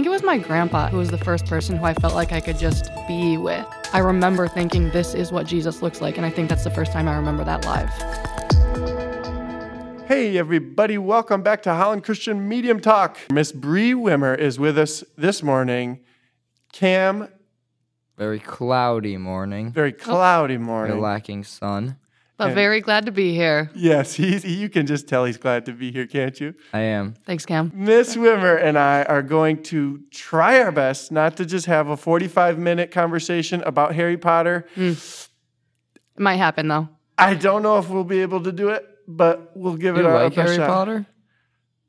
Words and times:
think 0.00 0.06
it 0.06 0.12
was 0.12 0.22
my 0.22 0.38
grandpa 0.38 0.88
who 0.88 0.96
was 0.96 1.10
the 1.10 1.18
first 1.18 1.44
person 1.44 1.76
who 1.76 1.84
I 1.84 1.92
felt 1.92 2.14
like 2.14 2.32
I 2.32 2.40
could 2.40 2.58
just 2.58 2.90
be 3.06 3.36
with. 3.36 3.66
I 3.92 3.98
remember 3.98 4.48
thinking 4.48 4.88
this 4.88 5.12
is 5.12 5.30
what 5.30 5.46
Jesus 5.46 5.82
looks 5.82 6.00
like, 6.00 6.16
and 6.16 6.24
I 6.24 6.30
think 6.30 6.48
that's 6.48 6.64
the 6.64 6.70
first 6.70 6.90
time 6.90 7.06
I 7.06 7.16
remember 7.16 7.44
that 7.44 7.66
live. 7.66 7.90
Hey, 10.08 10.38
everybody, 10.38 10.96
welcome 10.96 11.42
back 11.42 11.62
to 11.64 11.74
Holland 11.74 12.02
Christian 12.02 12.48
Medium 12.48 12.80
Talk. 12.80 13.18
Miss 13.30 13.52
Bree 13.52 13.92
Wimmer 13.92 14.38
is 14.38 14.58
with 14.58 14.78
us 14.78 15.04
this 15.18 15.42
morning. 15.42 16.00
Cam, 16.72 17.28
Very 18.16 18.40
cloudy 18.40 19.18
morning. 19.18 19.70
very 19.70 19.92
oh. 19.92 20.02
cloudy 20.02 20.56
Very 20.56 20.64
morning. 20.64 21.00
lacking 21.02 21.44
sun. 21.44 21.98
But 22.40 22.46
And- 22.46 22.54
very 22.54 22.80
glad 22.80 23.04
to 23.04 23.12
be 23.12 23.34
here. 23.34 23.70
Yes, 23.74 24.14
he's, 24.20 24.46
you 24.46 24.70
can 24.70 24.86
just 24.86 25.06
tell 25.06 25.26
he's 25.26 25.36
glad 25.36 25.66
to 25.66 25.72
be 25.74 25.92
here, 25.92 26.06
can't 26.06 26.40
you? 26.40 26.54
I 26.72 26.80
am. 26.80 27.12
Thanks, 27.26 27.44
Cam. 27.44 27.70
Miss 27.74 28.16
Wimmer 28.16 28.58
and 28.64 28.78
I 28.78 29.02
are 29.02 29.20
going 29.20 29.62
to 29.64 30.00
try 30.10 30.58
our 30.62 30.72
best 30.72 31.12
not 31.12 31.36
to 31.36 31.44
just 31.44 31.66
have 31.66 31.88
a 31.88 31.98
45 31.98 32.58
minute 32.58 32.92
conversation 32.92 33.62
about 33.66 33.94
Harry 33.94 34.16
Potter. 34.16 34.66
Hmm. 34.74 34.92
It 34.92 34.98
might 36.16 36.36
happen 36.36 36.66
though. 36.68 36.88
I 37.18 37.34
don't 37.34 37.62
know 37.62 37.76
if 37.76 37.90
we'll 37.90 38.04
be 38.04 38.22
able 38.22 38.42
to 38.44 38.52
do 38.52 38.70
it, 38.70 38.88
but 39.06 39.52
we'll 39.54 39.76
give 39.76 39.96
You 39.96 40.00
it 40.00 40.06
our 40.06 40.24
like 40.24 40.34
best 40.34 40.46
Harry 40.46 40.56
shot. 40.56 40.66
Potter? 40.68 41.06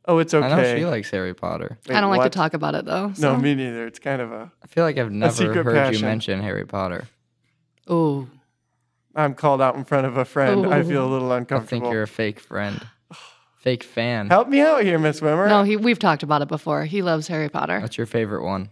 Oh, 0.03 0.17
it's 0.17 0.33
okay. 0.33 0.45
I 0.45 0.55
know 0.61 0.75
she 0.79 0.85
likes 0.85 1.09
Harry 1.11 1.33
Potter. 1.33 1.77
Wait, 1.87 1.95
I 1.95 2.01
don't 2.01 2.09
like 2.09 2.17
what? 2.17 2.23
to 2.33 2.37
talk 2.37 2.53
about 2.53 2.75
it 2.75 2.83
though. 2.83 3.13
No, 3.19 3.37
me 3.37 3.55
neither. 3.55 3.87
It's 3.87 3.99
kind 3.99 4.21
of 4.21 4.33
a. 4.33 4.51
I 4.61 4.67
feel 4.67 4.83
like 4.83 4.97
I've 4.97 5.13
never 5.13 5.53
heard 5.63 5.75
passion. 5.75 5.93
you 6.01 6.05
mention 6.05 6.41
Harry 6.41 6.65
Potter. 6.65 7.07
Ooh. 7.89 8.27
I'm 9.15 9.33
called 9.33 9.61
out 9.61 9.75
in 9.75 9.83
front 9.83 10.07
of 10.07 10.17
a 10.17 10.25
friend. 10.25 10.65
I 10.73 10.83
feel 10.83 11.05
a 11.05 11.09
little 11.11 11.31
uncomfortable. 11.31 11.77
I 11.77 11.81
think 11.81 11.93
you're 11.93 12.03
a 12.03 12.07
fake 12.07 12.39
friend. 12.39 12.85
Fake 13.57 13.83
fan. 13.83 14.27
Help 14.29 14.47
me 14.47 14.59
out 14.59 14.81
here, 14.81 14.97
Miss 14.97 15.19
Wimmer. 15.19 15.47
No, 15.47 15.61
he, 15.63 15.77
we've 15.77 15.99
talked 15.99 16.23
about 16.23 16.41
it 16.41 16.47
before. 16.47 16.83
He 16.85 17.03
loves 17.03 17.27
Harry 17.27 17.47
Potter. 17.47 17.79
What's 17.79 17.95
your 17.95 18.07
favorite 18.07 18.43
one? 18.43 18.71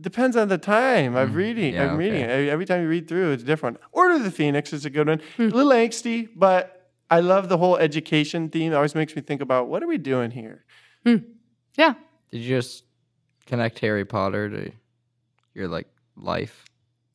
Depends 0.00 0.36
on 0.36 0.48
the 0.48 0.58
time. 0.58 1.16
I'm 1.16 1.30
Mhm. 1.32 1.34
reading. 1.36 1.74
Yeah, 1.74 1.90
I'm 1.92 1.96
reading 1.96 2.22
okay. 2.22 2.24
it. 2.24 2.30
Every- 2.34 2.50
Every 2.50 2.64
time 2.66 2.82
you 2.82 2.88
read 2.88 3.06
through, 3.08 3.30
it's 3.30 3.44
different. 3.44 3.78
Order 3.92 4.14
of 4.16 4.24
the 4.24 4.30
Phoenix 4.32 4.72
is 4.72 4.84
a 4.84 4.90
good 4.90 5.06
one. 5.06 5.20
Hmm. 5.36 5.42
A 5.44 5.46
little 5.46 5.70
angsty, 5.72 6.28
but 6.34 6.90
I 7.10 7.20
love 7.20 7.48
the 7.48 7.58
whole 7.58 7.76
education 7.76 8.48
theme. 8.48 8.72
It 8.72 8.74
always 8.74 8.94
makes 8.96 9.14
me 9.14 9.22
think 9.22 9.40
about 9.40 9.68
what 9.68 9.82
are 9.82 9.86
we 9.86 9.98
doing 9.98 10.32
here? 10.32 10.64
Yeah. 11.04 11.94
Did 12.32 12.38
you 12.40 12.48
just 12.56 12.82
connect 13.46 13.78
Harry 13.78 14.04
Potter 14.04 14.50
to 14.50 14.72
your 15.54 15.68
like 15.68 15.86
life? 16.16 16.64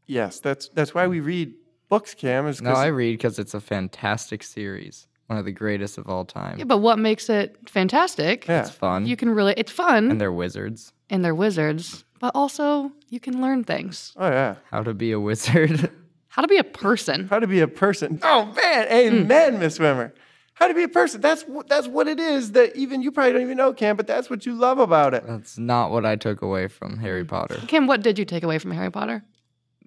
Yes, 0.08 0.40
that's 0.40 0.70
that's 0.70 0.94
why 0.94 1.08
we 1.08 1.20
read 1.20 1.54
books, 1.92 2.16
Cam. 2.16 2.48
Is 2.48 2.62
No, 2.62 2.72
'cause- 2.72 2.80
I 2.80 2.88
read 2.88 3.12
because 3.20 3.38
it's 3.38 3.54
a 3.54 3.60
fantastic 3.60 4.42
series. 4.42 5.06
One 5.28 5.38
of 5.38 5.46
the 5.46 5.52
greatest 5.52 5.98
of 5.98 6.10
all 6.10 6.26
time. 6.26 6.58
Yeah, 6.58 6.66
but 6.66 6.80
what 6.80 6.98
makes 7.00 7.30
it 7.30 7.56
fantastic? 7.70 8.48
yeah. 8.48 8.62
It's 8.62 8.70
fun. 8.72 9.06
You 9.06 9.16
can 9.16 9.30
really, 9.30 9.54
it's 9.58 9.72
fun 9.72 10.10
and 10.12 10.20
they're 10.20 10.32
wizards. 10.32 10.94
and 11.10 11.24
they're 11.24 11.36
wizards, 11.36 12.04
but 12.20 12.32
also 12.36 12.92
you 13.10 13.20
can 13.20 13.42
learn 13.42 13.64
things. 13.64 14.14
Oh 14.18 14.30
yeah. 14.30 14.56
How 14.72 14.82
to 14.84 14.94
be 14.94 15.12
a 15.12 15.20
wizard. 15.20 15.90
How 16.30 16.42
to 16.42 16.48
be 16.48 16.58
a 16.58 16.64
person. 16.64 17.28
How 17.30 17.40
to 17.40 17.48
be 17.48 17.60
a 17.60 17.68
person. 17.68 18.20
Oh 18.24 18.46
man, 18.56 18.88
mm. 18.88 18.92
amen, 18.92 19.60
Miss 19.60 19.78
Wimmer. 19.80 20.12
How 20.54 20.68
to 20.68 20.74
be 20.74 20.84
a 20.84 20.88
person. 20.90 21.20
That's 21.22 21.44
wh- 21.44 21.66
that's 21.68 21.88
what 21.88 22.08
it 22.08 22.20
is 22.20 22.52
that 22.54 22.76
even 22.76 23.02
you 23.02 23.12
probably 23.12 23.34
don't 23.34 23.42
even 23.42 23.58
know, 23.58 23.74
Cam, 23.74 23.96
but 23.98 24.08
that's 24.08 24.30
what 24.30 24.46
you 24.46 24.54
love 24.54 24.80
about 24.80 25.14
it. 25.14 25.24
That's 25.28 25.58
not 25.58 25.92
what 25.92 26.06
I 26.06 26.16
took 26.16 26.42
away 26.42 26.68
from 26.68 26.98
Harry 27.00 27.26
Potter. 27.26 27.58
Kim, 27.68 27.88
what 27.88 28.02
did 28.02 28.18
you 28.20 28.26
take 28.26 28.44
away 28.44 28.60
from 28.60 28.72
Harry 28.72 28.92
Potter? 28.92 29.24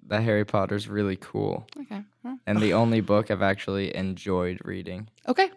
That 0.07 0.21
Harry 0.23 0.45
Potter's 0.45 0.87
really 0.87 1.15
cool. 1.15 1.67
Okay. 1.81 2.03
well, 2.23 2.37
And 2.45 2.59
the 2.61 2.73
only 2.73 3.01
book 3.01 3.31
I've 3.31 3.41
actually 3.41 3.95
enjoyed 3.95 4.59
reading. 4.63 5.09
Okay. 5.27 5.49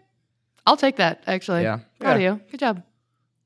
I'll 0.66 0.76
take 0.76 0.96
that, 0.96 1.22
actually. 1.26 1.62
Yeah. 1.62 1.80
Proud 2.00 2.20
Yeah. 2.20 2.32
of 2.32 2.40
you. 2.40 2.44
Good 2.50 2.60
job. 2.60 2.82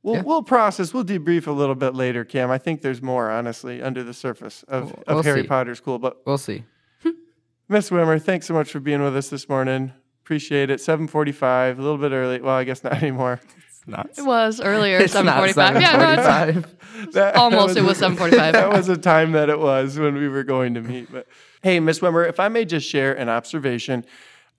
We'll, 0.04 0.16
Yeah. 0.16 0.22
we'll 0.22 0.42
process, 0.42 0.92
we'll 0.92 1.04
debrief 1.04 1.46
a 1.46 1.52
little 1.52 1.74
bit 1.76 1.94
later, 1.94 2.24
Cam. 2.24 2.50
I 2.50 2.58
think 2.58 2.82
there's 2.82 3.00
more, 3.02 3.30
honestly, 3.30 3.80
under 3.82 4.02
the 4.02 4.14
surface 4.14 4.62
of, 4.64 4.84
We'll- 4.86 5.04
of 5.06 5.14
we'll 5.16 5.22
Harry 5.24 5.42
see. 5.42 5.48
Potter's 5.48 5.80
cool. 5.80 5.98
But 5.98 6.18
We'll 6.26 6.38
see. 6.38 6.64
Miss 7.68 7.90
Wimmer, 7.90 8.20
thanks 8.20 8.46
so 8.46 8.54
much 8.54 8.70
for 8.70 8.80
being 8.80 9.02
with 9.02 9.16
us 9.16 9.28
this 9.30 9.48
morning. 9.48 9.92
Appreciate 10.24 10.70
it. 10.70 10.80
745, 10.80 11.78
a 11.78 11.82
little 11.82 11.98
bit 11.98 12.12
early. 12.12 12.40
Well, 12.40 12.54
I 12.56 12.64
guess 12.64 12.82
not 12.84 12.92
anymore. 13.02 13.40
Not. 13.86 14.10
It 14.16 14.22
was 14.24 14.60
earlier, 14.60 15.00
not 15.00 15.10
745. 15.10 15.82
Yeah, 15.82 15.96
no, 15.96 16.12
it's 16.12 16.66
7:45. 16.66 17.12
That 17.12 17.36
almost. 17.36 17.76
It 17.76 17.82
was 17.82 17.98
745. 17.98 18.52
that 18.52 18.70
was 18.70 18.88
a 18.88 18.96
time 18.96 19.32
that 19.32 19.48
it 19.48 19.58
was 19.58 19.98
when 19.98 20.14
we 20.14 20.28
were 20.28 20.44
going 20.44 20.74
to 20.74 20.80
meet. 20.80 21.10
But 21.10 21.26
hey, 21.62 21.80
Miss 21.80 21.98
Wimmer, 21.98 22.28
if 22.28 22.38
I 22.38 22.48
may 22.48 22.64
just 22.64 22.88
share 22.88 23.12
an 23.14 23.28
observation, 23.28 24.04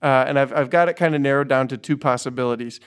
uh, 0.02 0.24
and 0.26 0.38
I've, 0.38 0.52
I've 0.52 0.70
got 0.70 0.88
it 0.88 0.94
kind 0.94 1.14
of 1.14 1.20
narrowed 1.22 1.48
down 1.48 1.68
to 1.68 1.78
two 1.78 1.96
possibilities. 1.96 2.80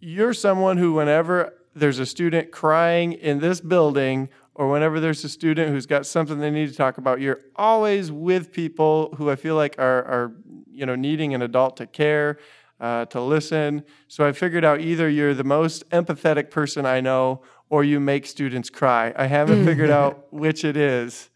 You're 0.00 0.34
someone 0.34 0.76
who, 0.76 0.92
whenever 0.92 1.54
there's 1.74 1.98
a 1.98 2.06
student 2.06 2.50
crying 2.52 3.14
in 3.14 3.40
this 3.40 3.60
building, 3.60 4.28
or 4.54 4.70
whenever 4.70 5.00
there's 5.00 5.24
a 5.24 5.28
student 5.28 5.70
who's 5.70 5.86
got 5.86 6.06
something 6.06 6.38
they 6.38 6.50
need 6.50 6.68
to 6.68 6.76
talk 6.76 6.98
about, 6.98 7.20
you're 7.20 7.40
always 7.56 8.12
with 8.12 8.52
people 8.52 9.14
who 9.16 9.30
I 9.30 9.36
feel 9.36 9.56
like 9.56 9.76
are, 9.78 10.04
are 10.04 10.32
you 10.70 10.86
know, 10.86 10.94
needing 10.94 11.34
an 11.34 11.42
adult 11.42 11.78
to 11.78 11.86
care, 11.86 12.38
uh, 12.80 13.04
to 13.06 13.20
listen. 13.20 13.84
So 14.08 14.26
I 14.26 14.32
figured 14.32 14.64
out 14.64 14.80
either 14.80 15.08
you're 15.08 15.34
the 15.34 15.44
most 15.44 15.88
empathetic 15.90 16.50
person 16.50 16.86
I 16.86 17.00
know, 17.00 17.42
or 17.70 17.82
you 17.84 18.00
make 18.00 18.26
students 18.26 18.70
cry. 18.70 19.12
I 19.16 19.26
haven't 19.26 19.64
figured 19.64 19.90
out 19.90 20.26
which 20.32 20.64
it 20.64 20.76
is. 20.76 21.30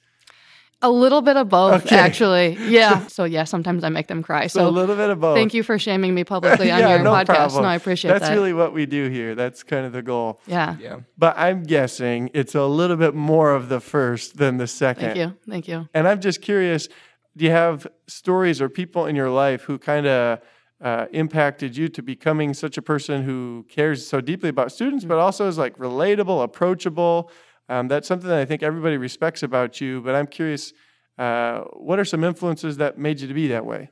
A 0.81 0.91
little 0.91 1.23
bit 1.23 1.37
of 1.37 1.49
both, 1.49 1.87
Okay. 1.87 1.97
actually. 1.97 2.57
Yeah. 2.69 3.05
so, 3.09 3.25
yeah, 3.25 3.43
sometimes 3.43 3.83
I 3.83 3.89
make 3.89 4.07
them 4.07 4.23
cry. 4.23 4.47
So, 4.47 4.69
a 4.69 4.71
little 4.71 4.95
bit 4.95 5.11
of 5.11 5.19
both. 5.19 5.37
thank 5.37 5.53
you 5.53 5.65
for 5.65 5.77
shaming 5.77 6.15
me 6.15 6.23
publicly 6.23 6.71
on 6.71 6.79
yeah, 6.79 6.91
your 6.91 7.03
no 7.03 7.11
podcast. 7.13 7.25
problem. 7.27 7.63
No, 7.65 7.69
I 7.69 7.75
appreciate 7.75 8.13
That's 8.13 8.21
that. 8.21 8.29
That's 8.29 8.37
really 8.37 8.53
what 8.53 8.73
we 8.73 8.87
do 8.87 9.09
here. 9.09 9.35
That's 9.35 9.65
kind 9.65 9.85
of 9.87 9.93
the 9.93 10.03
goal. 10.03 10.41
yeah. 10.47 10.77
Yeah. 10.79 11.01
But 11.17 11.37
I'm 11.37 11.65
guessing 11.65 12.31
it's 12.33 12.55
a 12.55 12.65
little 12.65 12.97
bit 12.97 13.17
more 13.17 13.53
of 13.53 13.69
the 13.69 13.81
first 13.81 14.37
than 14.37 14.59
the 14.59 14.69
second. 14.69 15.15
Thank 15.15 15.17
you. 15.17 15.37
Thank 15.49 15.67
you. 15.67 15.89
And 15.95 16.07
I'm 16.07 16.21
just 16.21 16.43
curious 16.43 16.89
do 17.37 17.45
you 17.45 17.51
have 17.53 17.87
stories 18.09 18.61
or 18.61 18.69
people 18.69 19.07
in 19.07 19.15
your 19.17 19.31
life 19.31 19.63
who 19.63 19.79
kind 19.79 20.07
of 20.07 20.41
uh, 20.81 21.07
impacted 21.13 21.77
you 21.77 21.89
to 21.89 22.03
becoming 22.03 22.55
such 22.55 22.79
a 22.79 22.83
person 22.83 23.23
who 23.23 23.67
cares 23.69 24.07
so 24.07 24.21
deeply 24.21 24.49
about 24.49 24.73
students, 24.73 25.05
but 25.05 25.19
also 25.19 25.49
is 25.49 25.59
like 25.59 25.77
relatable, 25.79 26.43
approachable? 26.43 27.31
Um, 27.69 27.89
that's 27.89 28.09
something 28.09 28.29
that 28.29 28.39
I 28.39 28.45
think 28.45 28.63
everybody 28.63 28.97
respects 28.97 29.43
about 29.43 29.81
you. 29.81 30.01
But 30.01 30.15
I'm 30.15 30.27
curious, 30.27 30.73
uh, 31.19 31.61
what 31.75 31.99
are 31.99 32.05
some 32.05 32.25
influences 32.25 32.77
that 32.79 32.99
made 32.99 33.21
you 33.21 33.29
to 33.29 33.35
be 33.35 33.49
that 33.49 33.67
way? 33.67 33.91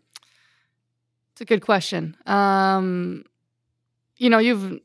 It's 1.33 1.41
a 1.41 1.45
good 1.45 1.61
question. 1.61 2.17
Um, 2.25 3.25
you 4.17 4.31
know, 4.31 4.39
you've 4.39 4.81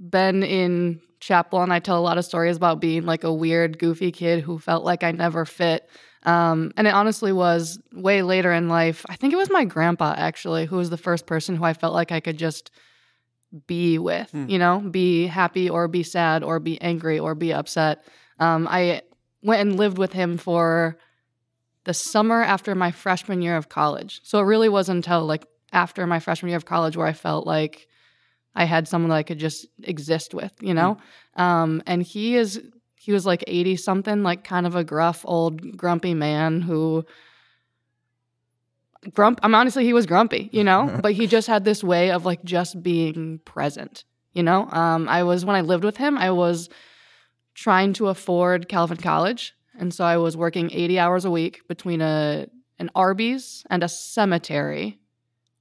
been 0.00 0.42
in 0.42 1.00
chapel, 1.20 1.62
and 1.62 1.72
I 1.72 1.78
tell 1.78 1.98
a 1.98 2.00
lot 2.00 2.18
of 2.18 2.24
stories 2.24 2.56
about 2.56 2.80
being 2.80 3.04
like 3.04 3.22
a 3.22 3.32
weird, 3.32 3.78
goofy 3.78 4.10
kid 4.10 4.42
who 4.42 4.58
felt 4.58 4.84
like 4.84 5.04
I 5.04 5.12
never 5.12 5.44
fit. 5.44 5.88
Um, 6.24 6.72
and 6.76 6.86
it 6.86 6.94
honestly 6.94 7.32
was 7.32 7.80
way 7.92 8.22
later 8.22 8.52
in 8.52 8.68
life. 8.68 9.06
I 9.08 9.16
think 9.16 9.32
it 9.32 9.36
was 9.36 9.50
my 9.50 9.64
grandpa 9.64 10.14
actually, 10.16 10.66
who 10.66 10.76
was 10.76 10.90
the 10.90 10.96
first 10.96 11.26
person 11.26 11.56
who 11.56 11.64
I 11.64 11.74
felt 11.74 11.94
like 11.94 12.12
I 12.12 12.20
could 12.20 12.38
just 12.38 12.70
be 13.66 13.98
with, 13.98 14.30
Hmm. 14.30 14.48
you 14.48 14.58
know, 14.58 14.80
be 14.80 15.26
happy 15.26 15.70
or 15.70 15.88
be 15.88 16.02
sad 16.02 16.42
or 16.42 16.58
be 16.60 16.80
angry 16.80 17.18
or 17.18 17.34
be 17.34 17.52
upset. 17.52 18.04
Um, 18.38 18.68
I 18.70 19.02
went 19.42 19.62
and 19.62 19.78
lived 19.78 19.96
with 19.96 20.12
him 20.12 20.36
for 20.36 20.98
the 21.84 21.94
summer 21.94 22.42
after 22.42 22.74
my 22.74 22.90
freshman 22.90 23.40
year 23.40 23.56
of 23.56 23.68
college. 23.68 24.20
So 24.24 24.40
it 24.40 24.42
really 24.44 24.68
wasn't 24.68 25.06
until 25.06 25.24
like 25.24 25.46
after 25.72 26.06
my 26.06 26.18
freshman 26.20 26.50
year 26.50 26.56
of 26.56 26.66
college 26.66 26.96
where 26.96 27.06
I 27.06 27.12
felt 27.14 27.46
like 27.46 27.86
I 28.54 28.64
had 28.64 28.88
someone 28.88 29.10
that 29.10 29.16
I 29.16 29.22
could 29.22 29.38
just 29.38 29.66
exist 29.82 30.34
with, 30.34 30.52
you 30.60 30.74
know? 30.74 30.98
Um, 31.36 31.82
and 31.86 32.02
he 32.02 32.34
is, 32.36 32.60
he 33.08 33.12
was 33.12 33.24
like 33.24 33.42
80 33.46 33.76
something, 33.76 34.22
like 34.22 34.44
kind 34.44 34.66
of 34.66 34.76
a 34.76 34.84
gruff, 34.84 35.22
old, 35.24 35.78
grumpy 35.78 36.12
man 36.12 36.60
who, 36.60 37.06
grump, 39.14 39.40
I'm 39.42 39.54
honestly, 39.54 39.82
he 39.84 39.94
was 39.94 40.04
grumpy, 40.04 40.50
you 40.52 40.62
know? 40.62 40.98
but 41.02 41.14
he 41.14 41.26
just 41.26 41.48
had 41.48 41.64
this 41.64 41.82
way 41.82 42.10
of 42.10 42.26
like 42.26 42.44
just 42.44 42.82
being 42.82 43.38
present, 43.46 44.04
you 44.34 44.42
know? 44.42 44.68
Um, 44.70 45.08
I 45.08 45.22
was, 45.22 45.42
when 45.46 45.56
I 45.56 45.62
lived 45.62 45.84
with 45.84 45.96
him, 45.96 46.18
I 46.18 46.32
was 46.32 46.68
trying 47.54 47.94
to 47.94 48.08
afford 48.08 48.68
Calvin 48.68 48.98
College. 48.98 49.54
And 49.78 49.94
so 49.94 50.04
I 50.04 50.18
was 50.18 50.36
working 50.36 50.70
80 50.70 50.98
hours 50.98 51.24
a 51.24 51.30
week 51.30 51.66
between 51.66 52.02
a 52.02 52.46
an 52.78 52.90
Arby's 52.94 53.64
and 53.70 53.82
a 53.82 53.88
cemetery, 53.88 54.98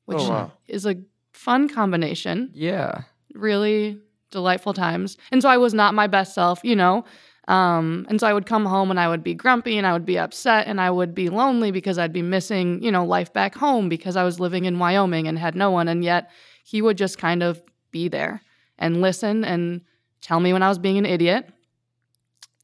which 0.04 0.20
Oh, 0.20 0.30
wow. 0.30 0.52
is 0.68 0.86
a 0.86 0.98
fun 1.32 1.70
combination. 1.70 2.52
Yeah. 2.54 3.04
Really 3.34 4.00
delightful 4.32 4.74
times. 4.74 5.16
And 5.32 5.42
so 5.42 5.48
I 5.48 5.56
was 5.56 5.74
not 5.74 5.94
my 5.94 6.08
best 6.08 6.36
self, 6.36 6.60
you 6.62 6.76
know. 6.76 7.06
Um, 7.48 8.06
and 8.10 8.20
so 8.20 8.28
I 8.28 8.34
would 8.34 8.46
come 8.46 8.66
home 8.66 8.90
and 8.92 9.00
I 9.00 9.08
would 9.08 9.24
be 9.24 9.34
grumpy 9.34 9.78
and 9.78 9.88
I 9.88 9.94
would 9.94 10.06
be 10.06 10.20
upset 10.20 10.68
and 10.68 10.82
I 10.82 10.92
would 10.92 11.16
be 11.16 11.30
lonely 11.30 11.72
because 11.72 11.98
I'd 11.98 12.12
be 12.12 12.22
missing, 12.22 12.84
you 12.84 12.92
know, 12.92 13.06
life 13.06 13.32
back 13.32 13.56
home 13.56 13.88
because 13.88 14.18
I 14.18 14.24
was 14.24 14.40
living 14.40 14.66
in 14.66 14.80
Wyoming 14.80 15.28
and 15.28 15.40
had 15.40 15.56
no 15.56 15.72
one. 15.72 15.88
And 15.88 16.04
yet 16.04 16.30
he 16.66 16.82
would 16.82 16.98
just 16.98 17.18
kind 17.18 17.42
of 17.42 17.62
be 17.92 18.10
there 18.10 18.42
and 18.78 19.02
listen 19.02 19.46
and 19.46 19.82
tell 20.20 20.42
me 20.42 20.52
when 20.52 20.62
I 20.62 20.68
was 20.68 20.78
being 20.78 20.98
an 20.98 21.06
idiot, 21.06 21.48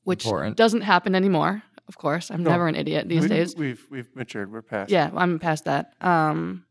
which 0.04 0.26
Important. 0.26 0.58
doesn't 0.58 0.82
happen 0.82 1.16
anymore. 1.16 1.64
Of 1.88 1.98
course, 1.98 2.30
I'm 2.30 2.44
No. 2.44 2.52
never 2.52 2.68
an 2.68 2.76
idiot 2.76 3.08
these 3.08 3.24
we, 3.24 3.28
days. 3.30 3.56
We've 3.56 3.86
we've 3.90 4.16
matured. 4.16 4.52
We're 4.52 4.62
past. 4.62 4.90
Yeah, 4.92 5.12
I'm 5.16 5.40
past 5.40 5.66
that. 5.66 5.94
Um, 6.02 6.66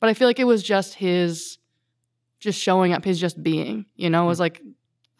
but 0.00 0.08
I 0.10 0.14
feel 0.14 0.26
like 0.28 0.38
it 0.38 0.44
was 0.46 0.62
just 0.62 0.94
his, 0.94 1.58
just 2.40 2.60
showing 2.60 2.92
up, 2.92 3.04
his 3.04 3.18
just 3.20 3.42
being. 3.42 3.86
You 3.96 4.10
know, 4.10 4.24
it 4.24 4.26
was 4.28 4.40
like 4.40 4.60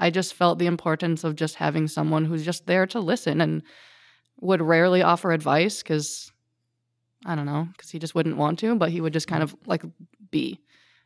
I 0.01 0.11
just 0.11 0.35
felt 0.35 0.59
the 0.59 0.67
importance 0.67 1.25
of 1.25 1.37
just 1.37 1.55
having 1.55 1.89
someone 1.89 2.25
who's 2.25 2.45
just 2.45 2.67
there 2.67 2.87
to 2.89 3.01
listen 3.01 3.41
and 3.41 3.63
would 4.41 4.61
rarely 4.61 5.03
offer 5.03 5.33
advice 5.33 5.83
because 5.83 6.33
I 7.25 7.35
don't 7.35 7.47
know, 7.47 7.69
because 7.73 7.91
he 7.91 7.99
just 7.99 8.15
wouldn't 8.15 8.37
want 8.37 8.59
to, 8.59 8.75
but 8.75 8.91
he 8.91 9.01
would 9.01 9.13
just 9.13 9.29
kind 9.29 9.43
of 9.43 9.53
mm-hmm. 9.55 9.71
like 9.71 9.83
be. 10.31 10.61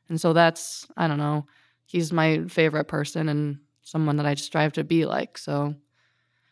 And 0.08 0.20
so 0.20 0.32
that's, 0.32 0.86
I 0.96 1.06
don't 1.06 1.18
know, 1.18 1.46
he's 1.84 2.12
my 2.12 2.44
favorite 2.48 2.86
person 2.86 3.28
and 3.28 3.58
someone 3.82 4.16
that 4.16 4.26
I 4.26 4.34
strive 4.34 4.72
to 4.74 4.84
be 4.84 5.04
like. 5.04 5.38
So 5.38 5.74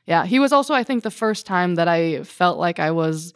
yeah, 0.06 0.24
he 0.24 0.38
was 0.38 0.52
also, 0.52 0.72
I 0.72 0.84
think, 0.84 1.02
the 1.02 1.10
first 1.10 1.46
time 1.46 1.74
that 1.74 1.88
I 1.88 2.22
felt 2.22 2.58
like 2.58 2.78
I 2.78 2.92
was 2.92 3.34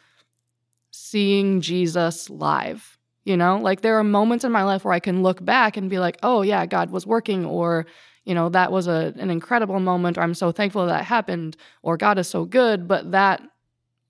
seeing 0.93 1.61
Jesus 1.61 2.31
live. 2.31 2.97
You 3.25 3.37
know, 3.37 3.59
like 3.59 3.81
there 3.81 3.99
are 3.99 4.05
moments 4.05 4.45
in 4.45 4.53
my 4.53 4.63
life 4.63 4.85
where 4.85 4.95
I 4.95 5.01
can 5.01 5.23
look 5.23 5.45
back 5.45 5.77
and 5.77 5.91
be 5.91 5.99
like, 5.99 6.19
oh, 6.23 6.43
yeah, 6.43 6.65
God 6.67 6.91
was 6.91 7.07
working, 7.07 7.45
or, 7.45 7.87
you 8.31 8.35
know, 8.37 8.49
that 8.49 8.71
was 8.71 8.87
a, 8.87 9.13
an 9.19 9.29
incredible 9.29 9.81
moment, 9.81 10.17
or 10.17 10.21
I'm 10.21 10.35
so 10.35 10.53
thankful 10.53 10.87
that 10.87 11.05
happened, 11.05 11.57
or 11.83 11.97
God 11.97 12.17
is 12.17 12.29
so 12.29 12.45
good. 12.45 12.87
But 12.87 13.11
that 13.11 13.43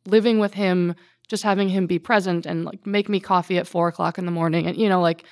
living 0.05 0.38
with 0.38 0.52
Him, 0.52 0.94
just 1.26 1.43
having 1.43 1.70
Him 1.70 1.87
be 1.87 1.99
present 1.99 2.44
and 2.44 2.67
like 2.67 2.87
make 2.87 3.08
me 3.08 3.19
coffee 3.19 3.56
at 3.56 3.67
four 3.67 3.88
o'clock 3.88 4.19
in 4.19 4.26
the 4.26 4.31
morning 4.31 4.67
and, 4.67 4.76
you 4.76 4.90
know, 4.90 5.00
like 5.00 5.25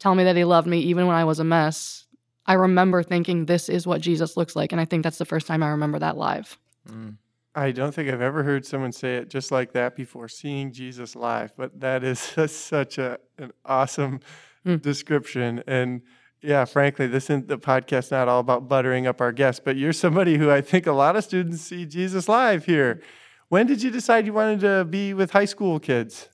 tell 0.00 0.16
me 0.16 0.24
that 0.24 0.34
He 0.34 0.42
loved 0.42 0.66
me 0.66 0.80
even 0.80 1.06
when 1.06 1.14
I 1.14 1.22
was 1.22 1.38
a 1.38 1.44
mess. 1.44 2.06
I 2.44 2.54
remember 2.54 3.04
thinking 3.04 3.46
this 3.46 3.68
is 3.68 3.86
what 3.86 4.00
Jesus 4.00 4.36
looks 4.36 4.56
like. 4.56 4.72
And 4.72 4.80
I 4.80 4.84
think 4.84 5.04
that's 5.04 5.18
the 5.18 5.24
first 5.24 5.46
time 5.46 5.62
I 5.62 5.68
remember 5.68 6.00
that 6.00 6.16
live. 6.16 6.58
Mm. 6.90 7.18
I 7.54 7.70
don't 7.70 7.94
think 7.94 8.10
I've 8.10 8.20
ever 8.20 8.42
heard 8.42 8.66
someone 8.66 8.90
say 8.90 9.14
it 9.18 9.30
just 9.30 9.52
like 9.52 9.74
that 9.74 9.94
before, 9.94 10.26
seeing 10.26 10.72
Jesus 10.72 11.14
live. 11.14 11.52
But 11.56 11.78
that 11.78 12.02
is 12.02 12.18
such 12.50 12.98
a 12.98 13.18
an 13.38 13.52
awesome 13.64 14.18
Mm. 14.66 14.80
description. 14.80 15.62
And 15.66 16.02
yeah, 16.42 16.64
frankly, 16.64 17.06
this 17.06 17.24
isn't 17.24 17.48
the 17.48 17.58
podcast 17.58 18.10
not 18.10 18.28
all 18.28 18.40
about 18.40 18.68
buttering 18.68 19.06
up 19.06 19.20
our 19.20 19.32
guests, 19.32 19.60
but 19.64 19.76
you're 19.76 19.92
somebody 19.92 20.36
who 20.38 20.50
I 20.50 20.60
think 20.60 20.86
a 20.86 20.92
lot 20.92 21.16
of 21.16 21.24
students 21.24 21.62
see 21.62 21.86
Jesus 21.86 22.28
live 22.28 22.64
here. 22.64 23.00
When 23.48 23.66
did 23.66 23.82
you 23.82 23.90
decide 23.90 24.26
you 24.26 24.32
wanted 24.32 24.60
to 24.60 24.84
be 24.84 25.14
with 25.14 25.30
high 25.30 25.44
school 25.44 25.78
kids? 25.78 26.28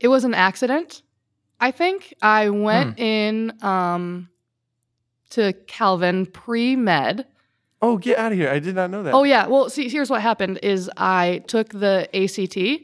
It 0.00 0.08
was 0.08 0.24
an 0.24 0.34
accident. 0.34 1.02
I 1.60 1.70
think 1.70 2.14
I 2.22 2.50
went 2.50 2.98
in 2.98 3.52
um, 3.62 4.28
to 5.30 5.52
Calvin 5.66 6.26
pre 6.26 6.76
med. 6.76 7.26
Oh, 7.80 7.96
get 7.96 8.18
out 8.18 8.32
of 8.32 8.38
here! 8.38 8.50
I 8.50 8.58
did 8.58 8.74
not 8.74 8.90
know 8.90 9.02
that. 9.04 9.14
Oh 9.14 9.24
yeah. 9.24 9.46
Well, 9.46 9.70
see, 9.70 9.88
here's 9.88 10.10
what 10.10 10.20
happened: 10.20 10.58
is 10.62 10.90
I 10.96 11.42
took 11.46 11.68
the 11.70 12.08
ACT, 12.12 12.82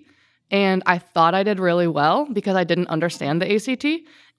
and 0.50 0.82
I 0.86 0.98
thought 0.98 1.34
I 1.34 1.42
did 1.42 1.58
really 1.58 1.88
well 1.88 2.26
because 2.32 2.56
I 2.56 2.64
didn't 2.64 2.88
understand 2.88 3.42
the 3.42 3.54
ACT, 3.54 3.84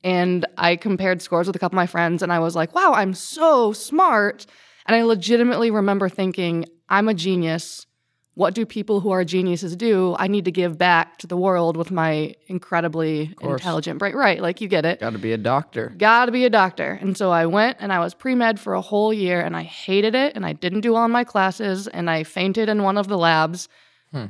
and 0.06 0.46
I 0.58 0.78
compared 0.78 1.22
scores 1.22 1.48
with 1.48 1.56
a 1.58 1.60
couple 1.60 1.76
of 1.76 1.82
my 1.84 1.88
friends, 1.88 2.22
and 2.24 2.32
I 2.32 2.40
was 2.40 2.56
like, 2.56 2.74
"Wow, 2.74 2.94
I'm 2.96 3.14
so 3.14 3.74
smart!" 3.74 4.46
And 4.86 4.96
I 4.96 5.02
legitimately 5.04 5.72
remember 5.72 6.08
thinking, 6.08 6.66
"I'm 6.88 7.10
a 7.10 7.14
genius. 7.14 7.88
What 8.36 8.54
do 8.54 8.66
people 8.66 9.00
who 9.00 9.12
are 9.12 9.24
geniuses 9.24 9.78
do? 9.78 10.14
I 10.20 10.28
need 10.28 10.44
to 10.46 10.52
give 10.52 10.78
back 10.78 11.18
to 11.20 11.28
the 11.28 11.38
world 11.38 11.78
with 11.78 11.90
my 11.90 12.36
incredibly 12.48 13.34
intelligent 13.42 13.98
brain." 14.00 14.14
Right? 14.14 14.42
Like 14.42 14.60
you 14.62 14.68
get 14.68 14.86
it 14.86 15.00
Got 15.00 15.14
to 15.14 15.18
be 15.20 15.32
a 15.32 15.38
doctor. 15.38 15.94
gotta 15.98 16.32
be 16.34 16.44
a 16.46 16.50
doctor. 16.50 17.00
And 17.02 17.18
so 17.18 17.32
I 17.32 17.46
went 17.46 17.78
and 17.80 17.92
I 17.94 18.00
was 18.00 18.14
pre 18.14 18.36
med 18.36 18.60
for 18.60 18.74
a 18.74 18.82
whole 18.82 19.14
year 19.14 19.40
and 19.42 19.56
I 19.56 19.64
hated 19.64 20.16
it 20.16 20.34
and 20.36 20.46
I 20.46 20.54
didn't 20.54 20.82
do 20.82 20.94
well 20.94 21.06
in 21.06 21.12
my 21.12 21.24
classes 21.24 21.88
and 21.88 22.10
I 22.10 22.24
fainted 22.24 22.68
in 22.70 22.84
one 22.84 22.98
of 22.98 23.08
the 23.08 23.18
labs. 23.18 23.70
Hmm. 24.12 24.26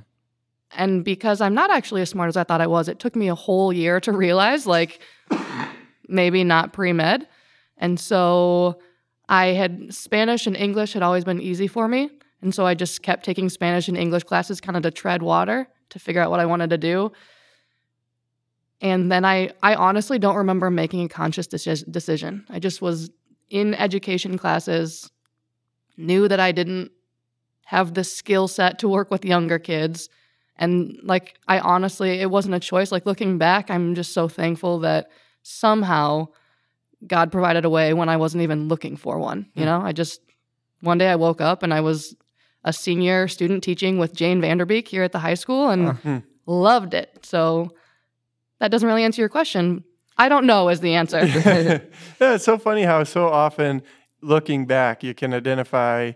And 0.72 1.04
because 1.06 1.42
I'm 1.42 1.54
not 1.54 1.72
actually 1.72 2.02
as 2.02 2.10
smart 2.10 2.28
as 2.28 2.38
I 2.38 2.44
thought 2.44 2.62
I 2.62 2.68
was, 2.68 2.88
it 2.88 3.00
took 3.00 3.16
me 3.16 3.30
a 3.30 3.36
whole 3.36 3.72
year 3.72 4.00
to 4.02 4.12
realize 4.12 4.66
like 4.66 5.02
maybe 6.08 6.44
not 6.44 6.74
pre 6.74 6.94
med. 6.94 7.28
And 7.78 8.00
so 8.00 8.80
I 9.28 9.48
had 9.48 9.94
Spanish 9.94 10.48
and 10.48 10.56
English 10.56 10.94
had 10.94 11.04
always 11.04 11.24
been 11.24 11.42
easy 11.42 11.68
for 11.68 11.88
me. 11.88 12.10
And 12.42 12.54
so 12.54 12.66
I 12.66 12.76
just 12.76 13.02
kept 13.02 13.26
taking 13.26 13.50
Spanish 13.50 13.88
and 13.88 13.98
English 13.98 14.24
classes 14.24 14.62
kind 14.62 14.76
of 14.76 14.84
to 14.84 14.92
tread 14.92 15.22
water 15.22 15.68
to 15.90 16.00
figure 16.00 16.22
out 16.22 16.30
what 16.30 16.40
I 16.40 16.46
wanted 16.46 16.70
to 16.72 16.78
do. 16.78 17.12
And 18.82 19.12
then 19.12 19.26
I, 19.26 19.52
I 19.64 19.76
honestly 19.76 20.20
don't 20.20 20.36
remember 20.36 20.70
making 20.70 21.06
a 21.06 21.10
conscious 21.10 21.48
deci- 21.48 21.90
decision. 21.92 22.46
I 22.50 22.60
just 22.60 22.82
was 22.82 23.10
in 23.50 23.74
education 23.74 24.38
classes, 24.38 25.10
knew 25.98 26.28
that 26.28 26.40
I 26.40 26.52
didn't 26.52 26.92
have 27.66 27.94
the 27.94 28.04
skill 28.04 28.48
set 28.48 28.80
to 28.80 28.90
work 28.90 29.10
with 29.10 29.26
younger 29.26 29.58
kids. 29.58 30.10
And 30.58 30.98
like, 31.04 31.36
I 31.48 31.60
honestly, 31.60 32.22
it 32.22 32.30
wasn't 32.32 32.56
a 32.56 32.60
choice. 32.60 32.92
Like, 32.92 33.06
looking 33.06 33.38
back, 33.38 33.70
I'm 33.70 33.96
just 33.96 34.14
so 34.14 34.28
thankful 34.28 34.80
that 34.80 35.10
somehow 35.44 36.30
God 37.06 37.32
provided 37.32 37.66
a 37.66 37.70
way 37.70 37.94
when 37.94 38.10
I 38.10 38.18
wasn't 38.18 38.44
even 38.44 38.68
looking 38.68 38.98
for 38.98 39.20
one. 39.20 39.48
You 39.54 39.66
know, 39.66 39.82
I 39.82 39.92
just, 39.92 40.22
one 40.82 40.98
day 40.98 41.10
I 41.10 41.16
woke 41.16 41.42
up 41.42 41.62
and 41.62 41.74
I 41.74 41.82
was 41.82 42.16
a 42.64 42.74
senior 42.74 43.28
student 43.28 43.64
teaching 43.64 44.00
with 44.00 44.14
Jane 44.14 44.42
Vanderbeek 44.42 44.88
here 44.88 45.04
at 45.04 45.12
the 45.12 45.20
high 45.20 45.36
school 45.36 45.70
and 45.70 45.98
Hmm. 45.98 46.18
loved 46.46 46.94
it. 46.94 47.20
So 47.24 47.70
that 48.60 48.72
doesn't 48.72 48.88
really 48.88 49.04
answer 49.04 49.22
your 49.22 49.30
question. 49.30 49.84
I 50.18 50.30
don't 50.30 50.46
know 50.46 50.70
is 50.70 50.80
the 50.80 50.96
answer. 50.96 51.26
yeah, 51.26 51.80
it's 52.36 52.46
so 52.46 52.58
funny 52.58 52.84
how 52.84 53.04
so 53.04 53.28
often 53.28 53.84
looking 54.22 54.66
back, 54.66 55.04
you 55.04 55.14
can 55.14 55.34
identify 55.34 56.14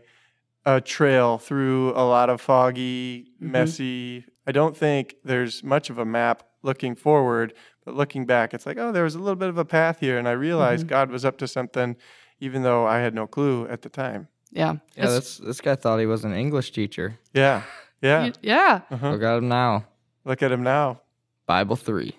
a 0.65 0.81
trail 0.81 1.37
through 1.37 1.91
a 1.91 2.03
lot 2.05 2.29
of 2.29 2.41
foggy, 2.41 3.31
Mhm. 3.41 3.51
messy. 3.51 4.25
I 4.47 4.51
don't 4.51 4.75
think 4.75 5.15
there's 5.23 5.63
much 5.63 5.89
of 5.89 5.97
a 5.97 6.05
map 6.05 6.43
looking 6.63 6.95
forward, 6.95 7.53
but 7.85 7.95
looking 7.95 8.25
back, 8.25 8.53
it's 8.53 8.65
like, 8.65 8.77
oh, 8.77 8.91
there 8.91 9.03
was 9.03 9.15
a 9.15 9.19
little 9.19 9.35
bit 9.37 9.49
of 9.49 9.57
a 9.57 9.65
path 9.65 9.99
here, 9.99 10.17
and 10.17 10.27
I 10.27 10.31
realized 10.31 10.85
Mhm. 10.85 10.89
God 10.89 11.11
was 11.11 11.23
up 11.23 11.37
to 11.37 11.47
something, 11.47 11.95
even 12.39 12.63
though 12.63 12.85
I 12.85 12.99
had 12.99 13.13
no 13.13 13.27
clue 13.27 13.67
at 13.67 13.81
the 13.81 13.89
time. 13.89 14.27
yeah. 14.51 14.77
Yeah, 14.95 15.05
this 15.05 15.37
this 15.37 15.61
guy 15.61 15.75
thought 15.75 15.99
he 15.99 16.07
was 16.07 16.25
an 16.25 16.33
English 16.33 16.71
teacher. 16.71 17.19
Yeah, 17.33 17.61
yeah. 18.01 18.25
you- 18.25 18.33
yeah. 18.41 18.81
Uh-huh. 18.89 19.11
Look 19.11 19.21
at 19.23 19.37
him 19.37 19.47
now. 19.47 19.85
Look 20.25 20.41
at 20.41 20.51
him 20.51 20.63
now. 20.63 21.01
Bible 21.45 21.75
three. 21.75 22.15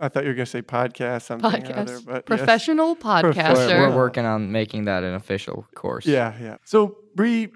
I 0.00 0.08
thought 0.08 0.22
you 0.22 0.30
were 0.30 0.34
going 0.34 0.46
to 0.46 0.50
say 0.50 0.62
podcast, 0.62 1.22
something 1.22 1.50
or 1.50 1.76
other, 1.76 1.98
Podcast. 1.98 2.06
but 2.06 2.14
yes. 2.14 2.22
Professional 2.24 2.94
podcaster. 3.08 3.68
We're, 3.78 3.90
we're 3.90 3.96
working 3.96 4.24
on 4.24 4.50
making 4.52 4.84
that 4.86 5.02
an 5.02 5.12
official 5.14 5.66
course. 5.74 6.06
Yeah, 6.06 6.32
yeah. 6.40 6.56
So 6.64 6.98
Bree, 7.16 7.48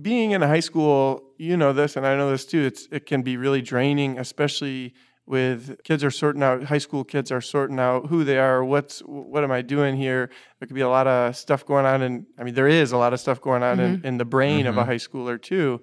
being 0.00 0.30
in 0.32 0.42
a 0.42 0.48
high 0.48 0.60
school, 0.60 1.22
you 1.38 1.56
know 1.56 1.72
this, 1.72 1.96
and 1.96 2.06
I 2.06 2.16
know 2.16 2.30
this 2.30 2.44
too. 2.46 2.62
It's 2.64 2.86
it 2.90 3.06
can 3.06 3.22
be 3.22 3.36
really 3.36 3.62
draining, 3.62 4.18
especially 4.18 4.94
with 5.26 5.82
kids 5.84 6.02
are 6.02 6.10
sorting 6.10 6.42
out. 6.42 6.64
High 6.64 6.78
school 6.78 7.04
kids 7.04 7.30
are 7.30 7.40
sorting 7.40 7.78
out 7.78 8.06
who 8.06 8.24
they 8.24 8.38
are. 8.38 8.64
What's 8.64 9.00
what 9.00 9.44
am 9.44 9.50
I 9.52 9.62
doing 9.62 9.96
here? 9.96 10.30
There 10.58 10.66
could 10.66 10.74
be 10.74 10.80
a 10.82 10.88
lot 10.88 11.06
of 11.06 11.36
stuff 11.36 11.64
going 11.66 11.84
on, 11.86 12.02
and 12.02 12.26
I 12.38 12.44
mean 12.44 12.54
there 12.54 12.68
is 12.68 12.92
a 12.92 12.96
lot 12.96 13.12
of 13.12 13.20
stuff 13.20 13.40
going 13.40 13.62
on 13.62 13.78
in, 13.80 14.04
in 14.04 14.18
the 14.18 14.24
brain 14.24 14.66
of 14.66 14.76
a 14.76 14.82
Mhm. 14.82 14.86
high 14.86 14.96
schooler 14.96 15.40
too. 15.40 15.80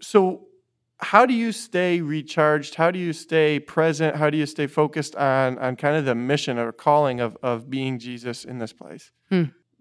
So. 0.00 0.46
How 1.02 1.24
do 1.24 1.32
you 1.32 1.50
stay 1.50 2.02
recharged? 2.02 2.74
How 2.74 2.90
do 2.90 2.98
you 2.98 3.14
stay 3.14 3.58
present? 3.58 4.16
How 4.16 4.28
do 4.28 4.36
you 4.36 4.44
stay 4.44 4.66
focused 4.66 5.16
on 5.16 5.56
on 5.58 5.76
kind 5.76 5.96
of 5.96 6.04
the 6.04 6.14
mission 6.14 6.58
or 6.58 6.72
calling 6.72 7.20
of 7.20 7.38
of 7.42 7.70
being 7.70 7.98
Jesus 7.98 8.44
in 8.44 8.58
this 8.58 8.74
place? 8.74 9.10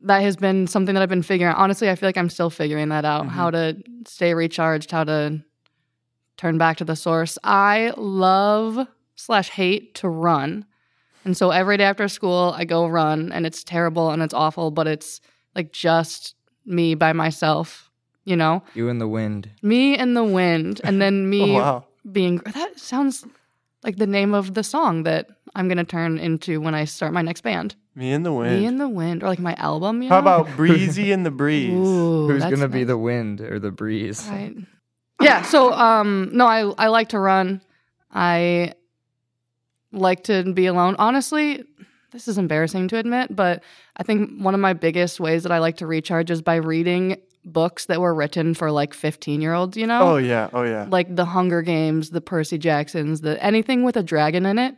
That 0.04 0.22
has 0.22 0.36
been 0.36 0.68
something 0.68 0.94
that 0.96 1.02
I've 1.02 1.10
been 1.10 1.22
figuring. 1.24 1.54
Honestly, 1.54 1.90
I 1.90 1.96
feel 1.96 2.08
like 2.08 2.18
I'm 2.18 2.30
still 2.30 2.50
figuring 2.50 2.90
that 2.90 3.06
out 3.06 3.26
Mhm. 3.26 3.30
how 3.30 3.52
to 3.52 3.78
stay 4.08 4.34
recharged, 4.34 4.92
how 4.92 5.04
to 5.04 5.42
turn 6.38 6.58
back 6.58 6.78
to 6.78 6.86
the 6.86 6.96
source. 6.96 7.38
I 7.44 7.94
love 7.98 8.88
slash 9.16 9.50
hate 9.50 9.96
to 9.96 10.08
run. 10.10 10.66
And 11.26 11.36
so 11.36 11.52
every 11.52 11.76
day 11.78 11.84
after 11.84 12.08
school, 12.08 12.54
I 12.56 12.64
go 12.64 12.88
run 12.88 13.32
and 13.34 13.46
it's 13.46 13.64
terrible 13.64 14.10
and 14.12 14.22
it's 14.22 14.34
awful, 14.34 14.72
but 14.72 14.88
it's 14.88 15.20
like 15.56 15.74
just 15.74 16.36
me 16.66 16.96
by 16.96 17.12
myself, 17.12 17.90
you 18.24 18.38
know? 18.38 18.64
You 18.74 18.88
in 18.88 19.00
the 19.00 19.08
wind. 19.08 19.50
Me 19.62 19.98
and 19.98 20.16
the 20.16 20.24
wind. 20.24 20.80
And 20.86 21.02
then 21.02 21.30
me 21.34 21.42
Oh, 21.42 21.54
wow. 21.62 21.84
being 22.10 22.38
that 22.38 22.80
sounds 22.80 23.26
like 23.84 23.98
the 23.98 24.08
name 24.08 24.34
of 24.34 24.54
the 24.54 24.64
song 24.64 25.04
that 25.04 25.28
I'm 25.56 25.68
gonna 25.68 25.84
turn 25.84 26.18
into 26.18 26.60
when 26.62 26.76
I 26.76 26.86
start 26.86 27.14
my 27.14 27.22
next 27.22 27.42
band. 27.42 27.76
Me 27.96 28.12
in 28.12 28.24
the 28.24 28.32
wind. 28.34 28.60
Me 28.60 28.66
and 28.66 28.80
the 28.80 28.88
wind, 28.90 29.24
or 29.24 29.28
like 29.28 29.40
my 29.40 29.56
album. 29.56 30.02
You 30.02 30.10
How 30.10 30.16
know? 30.22 30.22
about 30.42 30.56
breezy 30.56 31.12
in 31.16 31.24
the 31.24 31.32
breeze? 31.32 31.74
Ooh, 31.74 32.28
Who's 32.28 32.44
gonna 32.46 32.68
be 32.68 32.84
the 32.84 32.98
wind 32.98 33.42
or 33.42 33.60
the 33.60 33.72
breeze? 33.72 34.28
right? 34.30 34.56
Yeah. 35.22 35.42
So, 35.42 35.74
um, 35.74 36.30
no, 36.32 36.46
I 36.46 36.62
I 36.78 36.88
like 36.88 37.10
to 37.10 37.20
run. 37.20 37.62
I 38.12 38.74
like 39.92 40.24
to 40.26 40.54
be 40.54 40.66
alone. 40.68 40.96
Honestly, 41.00 41.64
this 42.12 42.28
is 42.28 42.38
embarrassing 42.38 42.88
to 42.90 42.98
admit, 42.98 43.36
but 43.36 43.64
I 43.98 44.04
think 44.04 44.42
one 44.42 44.54
of 44.54 44.60
my 44.60 44.74
biggest 44.74 45.20
ways 45.20 45.44
that 45.44 45.52
I 45.52 45.60
like 45.60 45.78
to 45.78 45.88
recharge 45.88 46.32
is 46.32 46.42
by 46.42 46.56
reading 46.56 47.18
books 47.46 47.86
that 47.86 48.02
were 48.02 48.14
written 48.14 48.54
for 48.54 48.72
like 48.72 48.94
15 48.94 49.42
year 49.42 49.54
olds. 49.54 49.78
You 49.78 49.88
know, 49.88 50.02
Oh 50.14 50.18
yeah, 50.18 50.50
oh 50.54 50.64
yeah. 50.64 50.86
like 50.90 51.16
the 51.16 51.26
Hunger 51.26 51.62
Games, 51.62 52.10
the 52.12 52.22
Percy 52.22 52.58
Jacksons, 52.58 53.22
the 53.22 53.42
anything 53.44 53.84
with 53.84 53.96
a 53.98 54.04
dragon 54.04 54.46
in 54.46 54.58
it. 54.60 54.76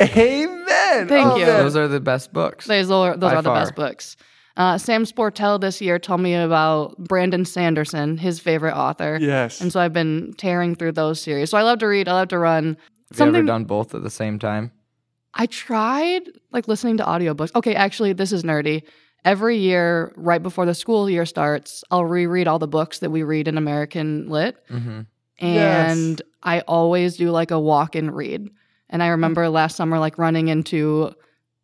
Amen. 0.00 1.08
Thank 1.08 1.26
Oh, 1.32 1.36
you. 1.36 1.46
man. 1.46 1.58
Those 1.62 1.76
are 1.76 1.88
the 1.88 2.00
best 2.00 2.32
books. 2.32 2.66
Those 2.66 2.90
are, 2.90 3.16
those 3.16 3.32
are 3.32 3.42
the 3.42 3.52
best 3.52 3.74
books. 3.74 4.16
Uh, 4.56 4.78
Sam 4.78 5.04
Sportell 5.04 5.60
this 5.60 5.80
year 5.80 5.98
told 5.98 6.20
me 6.20 6.34
about 6.34 6.96
Brandon 6.98 7.44
Sanderson, 7.44 8.16
his 8.16 8.38
favorite 8.38 8.74
author. 8.74 9.18
Yes. 9.20 9.60
And 9.60 9.72
so 9.72 9.80
I've 9.80 9.92
been 9.92 10.32
tearing 10.36 10.74
through 10.76 10.92
those 10.92 11.20
series. 11.20 11.50
So 11.50 11.58
I 11.58 11.62
love 11.62 11.78
to 11.80 11.86
read, 11.86 12.08
I 12.08 12.12
love 12.12 12.28
to 12.28 12.38
run. 12.38 12.76
Have 13.16 13.20
you 13.28 13.34
ever 13.34 13.42
done 13.42 13.64
both 13.64 13.94
at 13.94 14.02
the 14.02 14.10
same 14.10 14.38
time? 14.38 14.70
I 15.34 15.46
tried 15.46 16.22
like 16.52 16.68
listening 16.68 16.96
to 16.98 17.04
audiobooks. 17.04 17.50
Okay, 17.56 17.74
actually, 17.74 18.12
this 18.12 18.32
is 18.32 18.44
nerdy. 18.44 18.82
Every 19.24 19.56
year, 19.58 20.12
right 20.16 20.42
before 20.42 20.66
the 20.66 20.74
school 20.74 21.08
year 21.08 21.26
starts, 21.26 21.82
I'll 21.90 22.04
reread 22.04 22.46
all 22.48 22.58
the 22.58 22.68
books 22.68 22.98
that 23.00 23.10
we 23.10 23.22
read 23.22 23.48
in 23.48 23.56
American 23.58 24.28
Lit. 24.28 24.56
Mm-hmm. 24.68 25.00
And 25.44 26.22
I 26.42 26.60
always 26.60 27.16
do 27.16 27.30
like 27.30 27.50
a 27.50 27.58
walk 27.58 27.94
and 27.94 28.14
read. 28.14 28.48
And 28.90 29.02
I 29.02 29.08
remember 29.08 29.48
last 29.48 29.76
summer, 29.76 29.98
like 29.98 30.18
running 30.18 30.48
into 30.48 31.14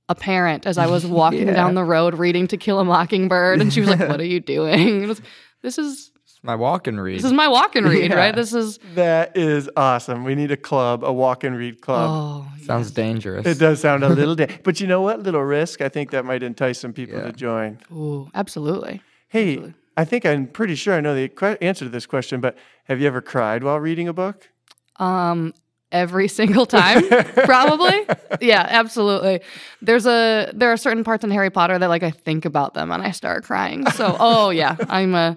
a 0.08 0.14
parent 0.14 0.66
as 0.66 0.76
I 0.78 0.86
was 0.86 1.06
walking 1.06 1.46
Yeah. 1.46 1.54
down 1.54 1.74
the 1.74 1.84
road 1.84 2.14
reading 2.18 2.48
To 2.48 2.56
Kill 2.56 2.80
a 2.80 2.84
Mockingbird. 2.84 3.60
And 3.60 3.72
she 3.72 3.80
was 3.80 3.90
like, 3.90 4.00
What 4.00 4.20
are 4.20 4.24
you 4.24 4.40
doing? 4.40 5.02
It 5.04 5.06
was- 5.06 5.22
this 5.62 5.76
is 5.78 6.10
It's 6.16 6.19
my 6.42 6.54
walk 6.54 6.86
and 6.86 7.00
read. 7.00 7.18
this 7.18 7.24
is 7.24 7.32
my 7.32 7.48
walk 7.48 7.76
and 7.76 7.86
read, 7.86 8.10
Yeah. 8.10 8.16
right? 8.16 8.34
This 8.34 8.52
is 8.54 8.78
That 8.94 9.36
is 9.36 9.68
awesome. 9.76 10.24
We 10.24 10.34
need 10.34 10.50
a 10.50 10.56
club, 10.56 11.04
a 11.04 11.12
walk 11.12 11.44
and 11.44 11.56
read 11.56 11.80
club. 11.80 12.08
oh 12.10 12.46
Sounds 12.64 12.88
yes. 12.88 12.94
dangerous. 12.94 13.46
It 13.46 13.58
does 13.58 13.80
sound 13.80 14.04
a 14.04 14.08
little, 14.20 14.34
da- 14.34 14.48
but 14.64 14.80
you 14.80 14.86
know 14.86 15.02
what? 15.02 15.22
Little 15.22 15.42
risk. 15.42 15.80
I 15.80 15.88
think 15.88 16.10
that 16.12 16.24
might 16.24 16.42
entice 16.42 16.78
some 16.80 16.92
people 16.92 17.16
Yeah. 17.18 17.24
to 17.26 17.32
join. 17.32 17.78
Ooh, 17.92 18.30
absolutely. 18.34 19.02
Hey, 19.28 19.52
Absolutely. 19.54 19.74
I 19.96 20.04
think 20.06 20.24
I'm 20.24 20.46
pretty 20.46 20.76
sure 20.76 20.94
I 20.94 21.00
know 21.00 21.14
the 21.14 21.28
que- 21.28 21.58
answer 21.60 21.84
to 21.84 21.90
this 21.90 22.06
question, 22.06 22.40
but 22.40 22.56
have 22.84 23.00
you 23.00 23.06
ever 23.06 23.20
cried 23.20 23.62
while 23.62 23.78
reading 23.78 24.08
a 24.08 24.12
book? 24.14 24.48
Um, 24.96 25.52
every 25.92 26.26
single 26.28 26.64
time, 26.64 27.02
probably. 27.44 28.06
Yeah, 28.40 28.64
absolutely. 28.68 29.40
There's 29.82 30.06
a 30.06 30.50
there 30.54 30.72
are 30.72 30.76
certain 30.78 31.04
parts 31.04 31.22
in 31.24 31.30
Harry 31.30 31.50
Potter 31.50 31.78
that 31.78 31.88
like 31.88 32.02
I 32.02 32.10
think 32.12 32.44
about 32.46 32.72
them 32.74 32.90
and 32.92 33.02
I 33.02 33.10
start 33.10 33.44
crying. 33.44 33.84
So, 33.90 34.16
oh 34.18 34.50
yeah, 34.50 34.76
I'm 34.88 35.14
a 35.14 35.36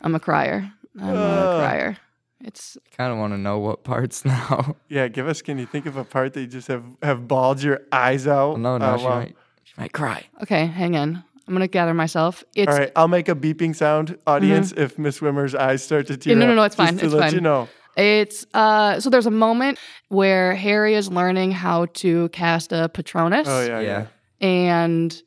I'm 0.00 0.14
a 0.14 0.20
crier. 0.20 0.72
I'm 1.00 1.08
a 1.08 1.12
Oh. 1.14 1.58
crier. 1.60 1.96
It's 2.42 2.78
I 2.92 2.96
kind 2.96 3.12
of 3.12 3.18
want 3.18 3.32
to 3.34 3.38
know 3.38 3.58
what 3.58 3.84
parts 3.84 4.24
now. 4.24 4.76
Yeah, 4.88 5.08
give 5.08 5.28
us. 5.28 5.42
Can 5.42 5.58
you 5.58 5.66
think 5.66 5.86
of 5.86 5.96
a 5.96 6.04
part 6.04 6.32
that 6.34 6.40
you 6.40 6.46
just 6.46 6.68
have 6.68 6.84
have 7.02 7.28
bawled 7.28 7.62
your 7.62 7.80
eyes 7.92 8.26
out? 8.26 8.58
no, 8.58 8.78
no, 8.78 8.84
uh, 8.84 8.96
she, 8.98 9.04
while- 9.04 9.16
might, 9.18 9.36
she 9.64 9.74
might 9.76 9.92
cry. 9.92 10.24
okay. 10.42 10.66
Hang 10.66 10.96
on. 10.96 11.22
I'm 11.46 11.54
gonna 11.54 11.66
gather 11.66 11.94
myself. 11.94 12.44
It's 12.54 12.70
All 12.72 12.78
right, 12.78 12.92
I'll 12.94 13.08
make 13.08 13.28
a 13.28 13.34
beeping 13.34 13.74
sound, 13.74 14.16
audience, 14.26 14.72
if 14.72 14.98
Miss 14.98 15.20
Wimmer's 15.20 15.54
eyes 15.54 15.82
start 15.82 16.06
to 16.06 16.16
tear 16.16 16.36
no, 16.36 16.46
no, 16.46 16.54
no, 16.54 16.62
it's 16.62 16.76
fine. 16.76 16.96
just 16.96 17.00
fine, 17.00 17.00
To 17.00 17.06
it's 17.06 17.14
let 17.14 17.22
fine. 17.30 17.34
you 17.34 17.40
know. 17.40 17.68
it's 17.96 18.46
uh. 18.54 19.00
So 19.00 19.10
there's 19.10 19.26
a 19.26 19.32
moment 19.32 19.78
where 20.08 20.54
Harry 20.54 20.94
is 20.94 21.10
learning 21.10 21.50
how 21.50 21.86
to 21.94 22.28
cast 22.28 22.70
a 22.72 22.88
Patronus. 22.88 23.48
Oh 23.50 23.66
yeah, 23.66 23.80
yeah. 23.80 24.06
and 24.40 25.20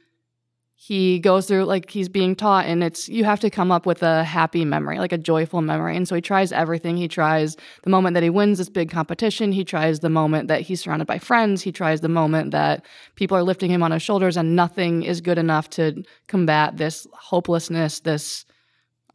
he 0.85 1.17
goes 1.17 1.47
through 1.47 1.63
like 1.63 1.89
he's 1.89 2.09
being 2.09 2.35
taught 2.35 2.65
and 2.65 2.83
it's 2.83 3.07
you 3.07 3.23
have 3.23 3.39
to 3.39 3.49
come 3.49 3.71
up 3.71 3.85
with 3.85 4.03
a 4.03 4.21
happy 4.25 4.65
memory 4.65 4.99
like 4.99 5.13
a 5.13 5.17
joyful 5.17 5.61
memory. 5.61 5.95
And 5.95 6.05
so 6.05 6.13
he 6.13 6.19
tries 6.19 6.51
everything. 6.51 6.97
He 6.97 7.07
tries 7.07 7.55
the 7.83 7.89
moment 7.89 8.15
that 8.15 8.23
he 8.23 8.29
wins 8.29 8.57
this 8.57 8.67
big 8.67 8.91
competition. 8.91 9.53
He 9.53 9.63
tries 9.63 10.01
the 10.01 10.09
moment 10.09 10.49
that 10.49 10.59
he's 10.59 10.81
surrounded 10.81 11.05
by 11.05 11.19
friends. 11.19 11.61
He 11.61 11.71
tries 11.71 12.01
the 12.01 12.09
moment 12.09 12.51
that 12.51 12.85
people 13.15 13.37
are 13.37 13.43
lifting 13.43 13.71
him 13.71 13.81
on 13.81 13.91
his 13.91 14.01
shoulders 14.01 14.35
and 14.35 14.57
nothing 14.57 15.03
is 15.03 15.21
good 15.21 15.37
enough 15.37 15.69
to 15.69 16.03
combat 16.27 16.75
this 16.75 17.07
hopelessness 17.13 18.01
this 18.01 18.43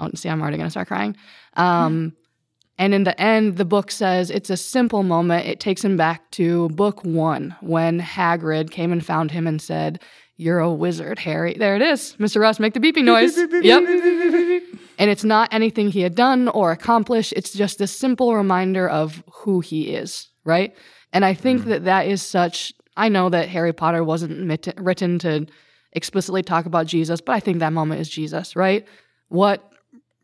oh 0.01 0.09
see 0.15 0.31
i'm 0.31 0.41
already 0.41 0.57
going 0.57 0.69
to 0.69 0.71
start 0.71 0.89
crying. 0.89 1.15
Um, 1.59 2.17
and 2.79 2.95
in 2.95 3.05
the 3.05 3.21
end, 3.21 3.59
the 3.59 3.67
book 3.67 3.91
says 3.91 4.31
it's 4.31 4.49
a 4.49 4.57
simple 4.57 5.03
moment. 5.03 5.47
It 5.47 5.61
takes 5.61 5.85
him 5.85 5.99
back 5.99 6.31
to 6.31 6.71
book 6.71 7.05
one 7.05 7.57
when 7.61 8.01
Hagrid 8.01 8.71
came 8.71 8.91
and 8.91 9.05
found 9.05 9.33
him 9.33 9.47
and 9.47 9.61
said, 9.61 10.01
You're 10.41 10.61
a 10.61 10.73
wizard, 10.73 11.19
Harry. 11.19 11.55
There 11.59 11.75
it 11.75 11.83
is. 11.83 12.15
Mr. 12.21 12.41
Ross, 12.41 12.61
make 12.61 12.73
the 12.73 12.79
beeping 12.79 13.03
noise. 13.03 13.37
yep. 13.63 13.83
And 14.97 15.11
it's 15.11 15.25
not 15.25 15.53
anything 15.53 15.91
he 15.91 16.01
had 16.01 16.15
done 16.15 16.47
or 16.49 16.71
accomplished. 16.71 17.35
It's 17.37 17.53
just 17.53 17.81
a 17.81 17.89
simple 17.89 18.33
reminder 18.37 18.89
of 18.89 19.23
who 19.33 19.59
he 19.59 19.95
is, 19.95 20.29
right? 20.45 20.77
And 21.13 21.25
I 21.25 21.35
think 21.35 21.65
that 21.65 21.85
that 21.85 22.07
is 22.07 22.23
such. 22.23 22.73
I 22.97 23.09
know 23.09 23.29
that 23.31 23.49
Harry 23.49 23.73
Potter 23.73 24.05
wasn't 24.05 24.39
mit- 24.39 24.75
written 24.77 25.19
to 25.21 25.47
explicitly 25.93 26.45
talk 26.45 26.67
about 26.67 26.87
Jesus, 26.87 27.21
but 27.21 27.33
I 27.33 27.41
think 27.41 27.59
that 27.59 27.73
moment 27.73 28.01
is 28.01 28.09
Jesus, 28.09 28.55
right? 28.55 28.87
What 29.29 29.73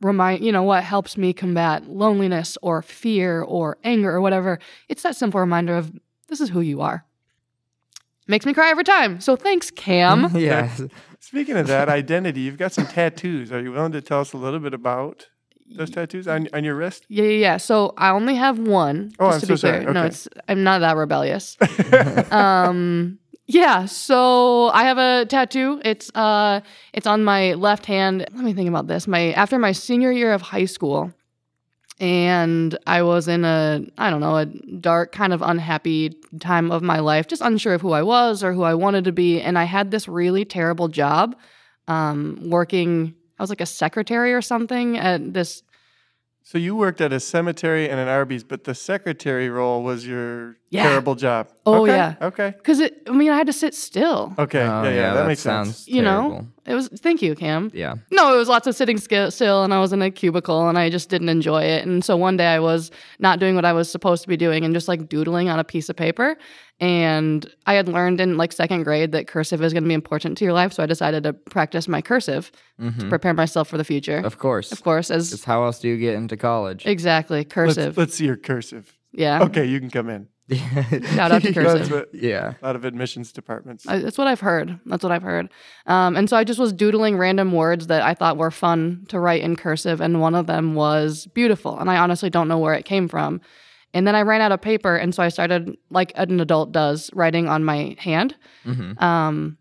remind 0.01 0.45
you 0.45 0.53
know 0.53 0.63
what 0.63 0.85
helps 0.85 1.17
me 1.17 1.33
combat 1.33 1.89
loneliness 1.89 2.57
or 2.63 2.83
fear 2.83 3.43
or 3.43 3.79
anger 3.85 4.11
or 4.11 4.21
whatever 4.21 4.59
it's 4.89 5.03
that 5.03 5.17
simple 5.17 5.41
reminder 5.41 5.77
of 5.77 5.93
this 6.29 6.41
is 6.41 6.51
who 6.51 6.61
you 6.61 6.81
are 6.83 7.07
makes 8.27 8.47
me 8.47 8.53
cry 8.55 8.71
every 8.71 8.85
time. 8.85 9.21
So 9.21 9.37
thanks 9.37 9.71
cam. 9.71 10.31
Yeah. 10.37 10.71
Speaking 11.21 11.57
of 11.57 11.67
that 11.69 11.89
identity, 11.89 12.41
you've 12.41 12.59
got 12.59 12.73
some 12.73 12.87
tattoos. 12.87 13.51
Are 13.51 13.61
you 13.61 13.73
willing 13.73 13.93
to 13.93 14.03
tell 14.03 14.21
us 14.21 14.33
a 14.35 14.37
little 14.37 14.61
bit 14.61 14.75
about 14.75 15.27
those 15.75 15.91
tattoos 15.91 16.29
on, 16.29 16.47
on 16.53 16.63
your 16.65 16.75
wrist? 16.75 17.07
yeah 17.09 17.25
yeah 17.25 17.39
yeah. 17.39 17.57
So 17.57 17.95
i 17.97 18.11
only 18.11 18.35
have 18.35 18.59
one 18.59 19.13
Oh, 19.19 19.31
just 19.31 19.35
I'm 19.37 19.41
to 19.41 19.47
so 19.47 19.53
be 19.55 19.57
sorry. 19.57 19.81
clear. 19.85 19.93
No 19.95 20.05
it's 20.05 20.29
i'm 20.49 20.63
not 20.63 20.81
that 20.81 20.97
rebellious. 20.97 21.57
Um 22.31 23.19
yeah 23.47 23.85
so 23.87 24.69
i 24.71 24.85
have 24.85 24.99
a 24.99 25.27
tattoo. 25.27 25.81
It's 25.85 26.11
uh 26.15 26.61
it's 26.93 27.07
on 27.07 27.25
my 27.25 27.55
left 27.55 27.87
hand. 27.87 28.21
Let 28.33 28.45
me 28.45 28.53
think 28.53 28.69
about 28.69 28.87
this. 28.87 29.07
My 29.07 29.33
after 29.33 29.59
my 29.59 29.73
senior 29.73 30.13
year 30.13 30.33
of 30.33 30.43
high 30.43 30.67
school 30.67 31.13
and 32.01 32.77
i 32.87 33.03
was 33.03 33.29
in 33.29 33.45
a 33.45 33.81
i 33.99 34.11
don't 34.11 34.21
know 34.21 34.37
a 34.37 34.47
dark 34.47 35.13
kind 35.13 35.33
of 35.33 35.43
unhappy 35.43 36.17
time 36.41 36.71
of 36.73 36.83
my 36.83 36.99
life 36.99 37.29
just 37.29 37.43
unsure 37.43 37.75
of 37.75 37.81
who 37.81 37.93
i 37.93 38.03
was 38.03 38.43
or 38.43 38.53
who 38.53 38.63
i 38.63 38.75
wanted 38.75 39.05
to 39.05 39.13
be. 39.13 39.41
And 39.41 39.59
i 39.59 39.65
had 39.65 39.91
this 39.91 40.09
really 40.09 40.45
terrible 40.45 40.89
job 40.89 41.37
um 41.87 42.39
working 42.51 43.15
i 43.39 43.43
was 43.43 43.51
like 43.51 43.61
a 43.61 43.67
secretary 43.67 44.33
or 44.35 44.43
something 44.43 44.99
at 44.99 45.35
this 45.35 45.63
So 46.47 46.59
you 46.59 46.77
worked 46.77 47.01
at 47.01 47.11
a 47.11 47.21
cemetery 47.21 47.89
and 47.89 47.99
an 47.99 48.07
Arby's, 48.07 48.45
but 48.45 48.65
the 48.65 48.75
secretary 48.75 49.49
role 49.49 49.83
was 49.83 50.07
your 50.07 50.59
Yeah. 50.71 50.83
terrible 50.83 51.15
job. 51.15 51.49
Oh, 51.65 51.85
Okay, 51.85 51.97
yeah. 51.97 52.15
Okay. 52.21 52.53
because 52.59 52.81
it 52.81 53.01
i 53.09 53.13
mean 53.13 53.31
i 53.31 53.37
had 53.37 53.47
to 53.47 53.53
sit 53.53 53.75
still 53.75 54.35
Okay. 54.39 54.61
Oh, 54.61 54.83
yeah, 54.83 54.91
yeah, 54.91 55.15
that, 55.15 55.27
makes 55.27 55.41
sounds 55.41 55.69
sense. 55.79 55.89
you 55.89 56.03
know 56.03 56.47
it 56.67 56.75
was 56.75 56.89
thank 57.01 57.23
you 57.23 57.35
cam 57.35 57.71
Yeah. 57.73 57.95
No, 58.11 58.35
it 58.35 58.37
was 58.37 58.49
lots 58.49 58.67
of 58.67 58.75
sitting 58.77 58.99
still, 58.99 59.65
and 59.65 59.73
I 59.73 59.81
was 59.81 59.93
in 59.95 60.03
a 60.03 60.11
cubicle, 60.11 60.69
and 60.69 60.77
I 60.79 60.91
just 60.91 61.09
didn't 61.09 61.29
enjoy 61.31 61.63
it. 61.63 61.87
And 61.87 62.05
so 62.05 62.17
one 62.17 62.37
day 62.37 62.47
I 62.47 62.59
was 62.59 62.91
not 63.19 63.39
doing 63.39 63.55
what 63.55 63.65
I 63.65 63.73
was 63.73 63.91
supposed 63.91 64.23
to 64.23 64.29
be 64.29 64.37
doing, 64.37 64.65
and 64.65 64.75
just 64.75 64.89
like 64.89 65.09
doodling 65.09 65.49
on 65.49 65.59
a 65.59 65.65
piece 65.65 65.89
of 65.91 65.97
paper. 65.97 66.37
And 66.81 67.47
I 67.67 67.75
had 67.75 67.89
learned 67.89 68.21
in 68.21 68.37
like 68.37 68.53
second 68.53 68.83
grade 68.83 69.13
that 69.13 69.29
cursive 69.29 69.63
is 69.63 69.73
going 69.73 69.85
to 69.85 69.89
be 69.89 69.95
important 69.95 70.37
to 70.39 70.45
your 70.45 70.53
life, 70.53 70.73
so 70.73 70.83
I 70.83 70.87
decided 70.87 71.23
to 71.23 71.33
practice 71.33 71.87
my 71.87 72.03
cursive 72.03 72.51
to 72.81 72.87
Mhm. 72.91 73.09
prepare 73.09 73.33
myself 73.33 73.69
for 73.69 73.79
the 73.79 73.85
future. 73.85 74.19
Of 74.19 74.39
course. 74.39 74.73
Of 74.73 74.83
course, 74.83 75.11
as 75.11 75.31
Because 75.31 75.45
how 75.45 75.65
else 75.65 75.79
do 75.79 75.89
you 75.89 75.97
get 75.97 76.15
into 76.15 76.37
college? 76.37 76.85
exactly 76.87 77.45
cursive. 77.45 77.97
Let's, 77.97 77.99
let's 77.99 78.15
see 78.17 78.27
your 78.27 78.37
cursive. 78.37 78.93
yeah, 79.13 79.43
Okay, 79.45 79.65
you 79.65 79.79
can 79.79 79.89
come 79.91 80.09
in. 80.11 80.27
Shout 80.51 81.33
out 81.33 81.43
to 81.43 81.53
That's 81.53 81.55
cursive. 81.55 81.91
what- 81.91 82.09
yeah. 82.13 82.55
a 82.61 82.67
lot 82.67 82.77
of 82.77 82.85
admissions 82.85 83.33
departments. 83.33 83.87
I, 83.89 83.99
that's 84.01 84.19
what 84.19 84.27
I've 84.27 84.41
heard. 84.41 84.79
That's 84.85 85.03
what 85.03 85.11
I've 85.13 85.23
heard. 85.23 85.49
Um, 85.87 86.17
and 86.17 86.29
so 86.29 86.37
I 86.37 86.45
just 86.45 86.59
was 86.59 86.73
doodling 86.73 87.17
random 87.17 87.53
words 87.53 87.87
that 87.87 88.03
I 88.03 88.13
thought 88.15 88.37
were 88.37 88.51
fun 88.51 89.07
to 89.09 89.19
write 89.21 89.43
in 89.43 89.55
cursive, 89.57 90.01
and 90.03 90.21
one 90.21 90.35
of 90.35 90.47
them 90.49 90.75
was 90.75 91.27
beautiful. 91.35 91.79
And 91.79 91.89
I 91.91 91.97
honestly 91.99 92.29
don't 92.31 92.49
know 92.49 92.59
where 92.59 92.75
it 92.75 92.85
came 92.85 93.09
from. 93.09 93.41
And 93.95 94.07
then 94.07 94.15
I 94.15 94.23
ran 94.23 94.41
out 94.41 94.53
of 94.53 94.61
paper, 94.61 94.97
and 94.97 95.15
so 95.15 95.23
I 95.23 95.29
started, 95.31 95.77
like 95.89 96.13
an 96.17 96.41
adult 96.41 96.73
does, 96.73 97.11
writing 97.15 97.49
on 97.49 97.65
my 97.65 97.97
hand. 97.99 98.37
hmm 98.65 98.93
Um, 99.03 99.57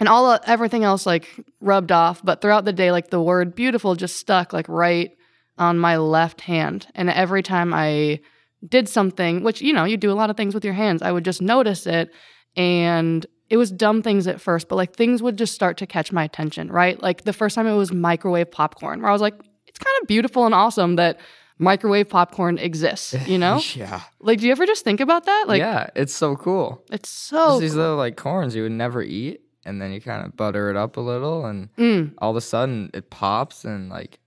and 0.00 0.08
all 0.08 0.38
everything 0.46 0.84
else 0.84 1.06
like 1.06 1.28
rubbed 1.60 1.92
off, 1.92 2.24
but 2.24 2.40
throughout 2.40 2.64
the 2.64 2.72
day, 2.72 2.90
like 2.90 3.10
the 3.10 3.22
word 3.22 3.54
beautiful 3.54 3.94
just 3.94 4.16
stuck 4.16 4.52
like 4.52 4.68
right 4.68 5.12
on 5.58 5.78
my 5.78 5.96
left 5.96 6.40
hand. 6.40 6.86
And 6.94 7.08
every 7.08 7.42
time 7.42 7.72
I 7.72 8.20
did 8.68 8.88
something, 8.88 9.42
which 9.44 9.60
you 9.60 9.72
know, 9.72 9.84
you 9.84 9.96
do 9.96 10.10
a 10.10 10.14
lot 10.14 10.28
of 10.28 10.36
things 10.36 10.54
with 10.54 10.64
your 10.64 10.74
hands, 10.74 11.02
I 11.02 11.12
would 11.12 11.24
just 11.24 11.40
notice 11.40 11.86
it. 11.86 12.10
And 12.56 13.24
it 13.48 13.58
was 13.58 13.70
dumb 13.70 14.02
things 14.02 14.26
at 14.26 14.40
first, 14.40 14.68
but 14.68 14.76
like 14.76 14.96
things 14.96 15.22
would 15.22 15.36
just 15.36 15.54
start 15.54 15.76
to 15.76 15.86
catch 15.86 16.10
my 16.10 16.24
attention, 16.24 16.72
right? 16.72 17.00
Like 17.00 17.24
the 17.24 17.32
first 17.32 17.54
time 17.54 17.66
it 17.66 17.74
was 17.74 17.92
microwave 17.92 18.50
popcorn, 18.50 19.02
where 19.02 19.10
I 19.10 19.12
was 19.12 19.22
like, 19.22 19.34
it's 19.66 19.78
kind 19.78 19.96
of 20.00 20.08
beautiful 20.08 20.46
and 20.46 20.54
awesome 20.54 20.96
that 20.96 21.20
microwave 21.62 22.08
popcorn 22.08 22.58
exists, 22.58 23.14
you 23.26 23.38
know? 23.38 23.60
yeah. 23.74 24.02
like, 24.20 24.38
do 24.40 24.46
you 24.46 24.52
ever 24.52 24.66
just 24.66 24.84
think 24.84 25.00
about 25.00 25.24
that? 25.26 25.44
Like, 25.48 25.60
yeah. 25.60 25.88
It's 25.96 26.14
so 26.14 26.36
cool. 26.36 26.82
it's 26.90 27.08
so. 27.08 27.50
Just 27.52 27.60
these 27.60 27.74
little 27.74 27.96
like 27.96 28.16
corns 28.16 28.54
you 28.54 28.62
would 28.64 28.72
never 28.72 29.02
eat, 29.02 29.40
and 29.64 29.80
then 29.80 29.92
you 29.92 30.00
kind 30.00 30.24
of 30.26 30.36
butter 30.36 30.70
it 30.70 30.76
up 30.76 30.96
a 30.96 31.00
little, 31.00 31.46
and 31.46 31.68
Mm. 31.76 32.14
all 32.18 32.30
of 32.30 32.36
a 32.36 32.40
sudden 32.40 32.90
it 32.92 33.10
pops, 33.10 33.64
and 33.64 33.88
like 33.88 34.18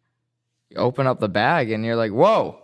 you 0.69 0.77
open 0.77 1.05
up 1.07 1.19
the 1.19 1.29
bag, 1.29 1.71
and 1.71 1.83
you're 1.85 1.95
like, 1.95 2.11
"Whoa, 2.11 2.57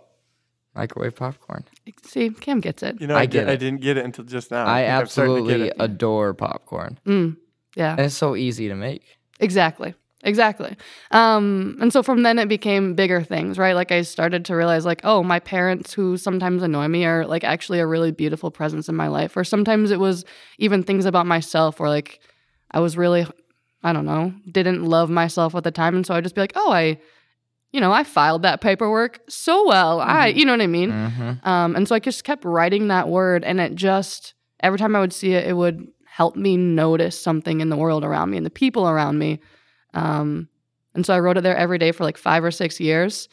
microwave 0.74 1.14
popcorn!" 1.14 1.64
See, 2.04 2.30
Cam 2.30 2.60
gets 2.60 2.82
it. 2.82 3.00
you 3.00 3.06
know, 3.06 3.14
I, 3.16 3.20
I 3.22 3.26
did, 3.26 3.32
get 3.40 3.48
I 3.48 3.52
it. 3.52 3.56
didn't 3.58 3.80
get 3.80 3.96
it 3.98 4.04
until 4.04 4.24
just 4.24 4.50
now. 4.50 4.64
I 4.64 4.82
I'm 4.86 5.06
starting 5.06 5.36
to 5.36 5.42
get 5.42 5.50
absolutely 5.60 5.84
adore 5.84 6.34
popcorn, 6.34 6.98
Mm. 7.06 7.36
Yeah. 7.76 7.92
and 7.92 8.00
it's 8.00 8.14
so 8.16 8.36
easy 8.36 8.68
to 8.68 8.74
make. 8.74 9.02
Exactly. 9.40 9.94
Exactly. 10.24 10.76
Um, 11.10 11.76
and 11.80 11.92
so 11.92 12.02
from 12.02 12.22
then 12.22 12.38
it 12.38 12.48
became 12.48 12.94
bigger 12.94 13.22
things, 13.22 13.58
right? 13.58 13.74
Like 13.74 13.90
I 13.90 14.02
started 14.02 14.44
to 14.46 14.56
realize 14.56 14.84
like, 14.84 15.00
oh, 15.02 15.22
my 15.22 15.40
parents 15.40 15.92
who 15.92 16.16
sometimes 16.16 16.62
annoy 16.62 16.86
me 16.88 17.04
are 17.04 17.26
like 17.26 17.42
actually 17.42 17.80
a 17.80 17.86
really 17.86 18.12
beautiful 18.12 18.50
presence 18.50 18.88
in 18.88 18.94
my 18.94 19.08
life. 19.08 19.36
Or 19.36 19.42
sometimes 19.42 19.90
it 19.90 19.98
was 19.98 20.24
even 20.58 20.84
things 20.84 21.06
about 21.06 21.26
myself 21.26 21.80
where 21.80 21.88
like 21.88 22.20
I 22.70 22.80
was 22.80 22.96
really 22.96 23.26
I 23.84 23.92
don't 23.92 24.06
know, 24.06 24.32
didn't 24.48 24.84
love 24.84 25.10
myself 25.10 25.56
at 25.56 25.64
the 25.64 25.72
time. 25.72 25.96
And 25.96 26.06
so 26.06 26.14
I'd 26.14 26.22
just 26.22 26.36
be 26.36 26.40
like, 26.40 26.52
oh, 26.54 26.70
I 26.70 27.00
you 27.72 27.80
know, 27.80 27.90
I 27.90 28.04
filed 28.04 28.42
that 28.42 28.60
paperwork 28.60 29.20
so 29.28 29.66
well. 29.66 30.00
I 30.00 30.28
you 30.28 30.44
know 30.44 30.52
what 30.52 30.60
I 30.60 30.66
mean? 30.66 30.92
Mm-hmm. 30.92 31.48
Um, 31.48 31.74
and 31.74 31.88
so 31.88 31.94
I 31.94 31.98
just 31.98 32.22
kept 32.22 32.44
writing 32.44 32.88
that 32.88 33.08
word, 33.08 33.44
and 33.44 33.60
it 33.60 33.74
just 33.74 34.34
every 34.60 34.78
time 34.78 34.94
I 34.94 35.00
would 35.00 35.12
see 35.12 35.32
it, 35.32 35.48
it 35.48 35.54
would 35.54 35.88
help 36.04 36.36
me 36.36 36.56
notice 36.56 37.18
something 37.18 37.60
in 37.60 37.70
the 37.70 37.76
world 37.76 38.04
around 38.04 38.30
me 38.30 38.36
and 38.36 38.46
the 38.46 38.50
people 38.50 38.88
around 38.88 39.18
me. 39.18 39.40
Um, 39.94 40.48
and 40.94 41.06
so 41.06 41.14
I 41.14 41.20
wrote 41.20 41.38
it 41.38 41.42
there 41.42 41.56
every 41.56 41.78
day 41.78 41.92
for 41.92 42.04
like 42.04 42.18
five 42.18 42.44
or 42.44 42.50
six 42.50 42.80
years. 42.80 43.28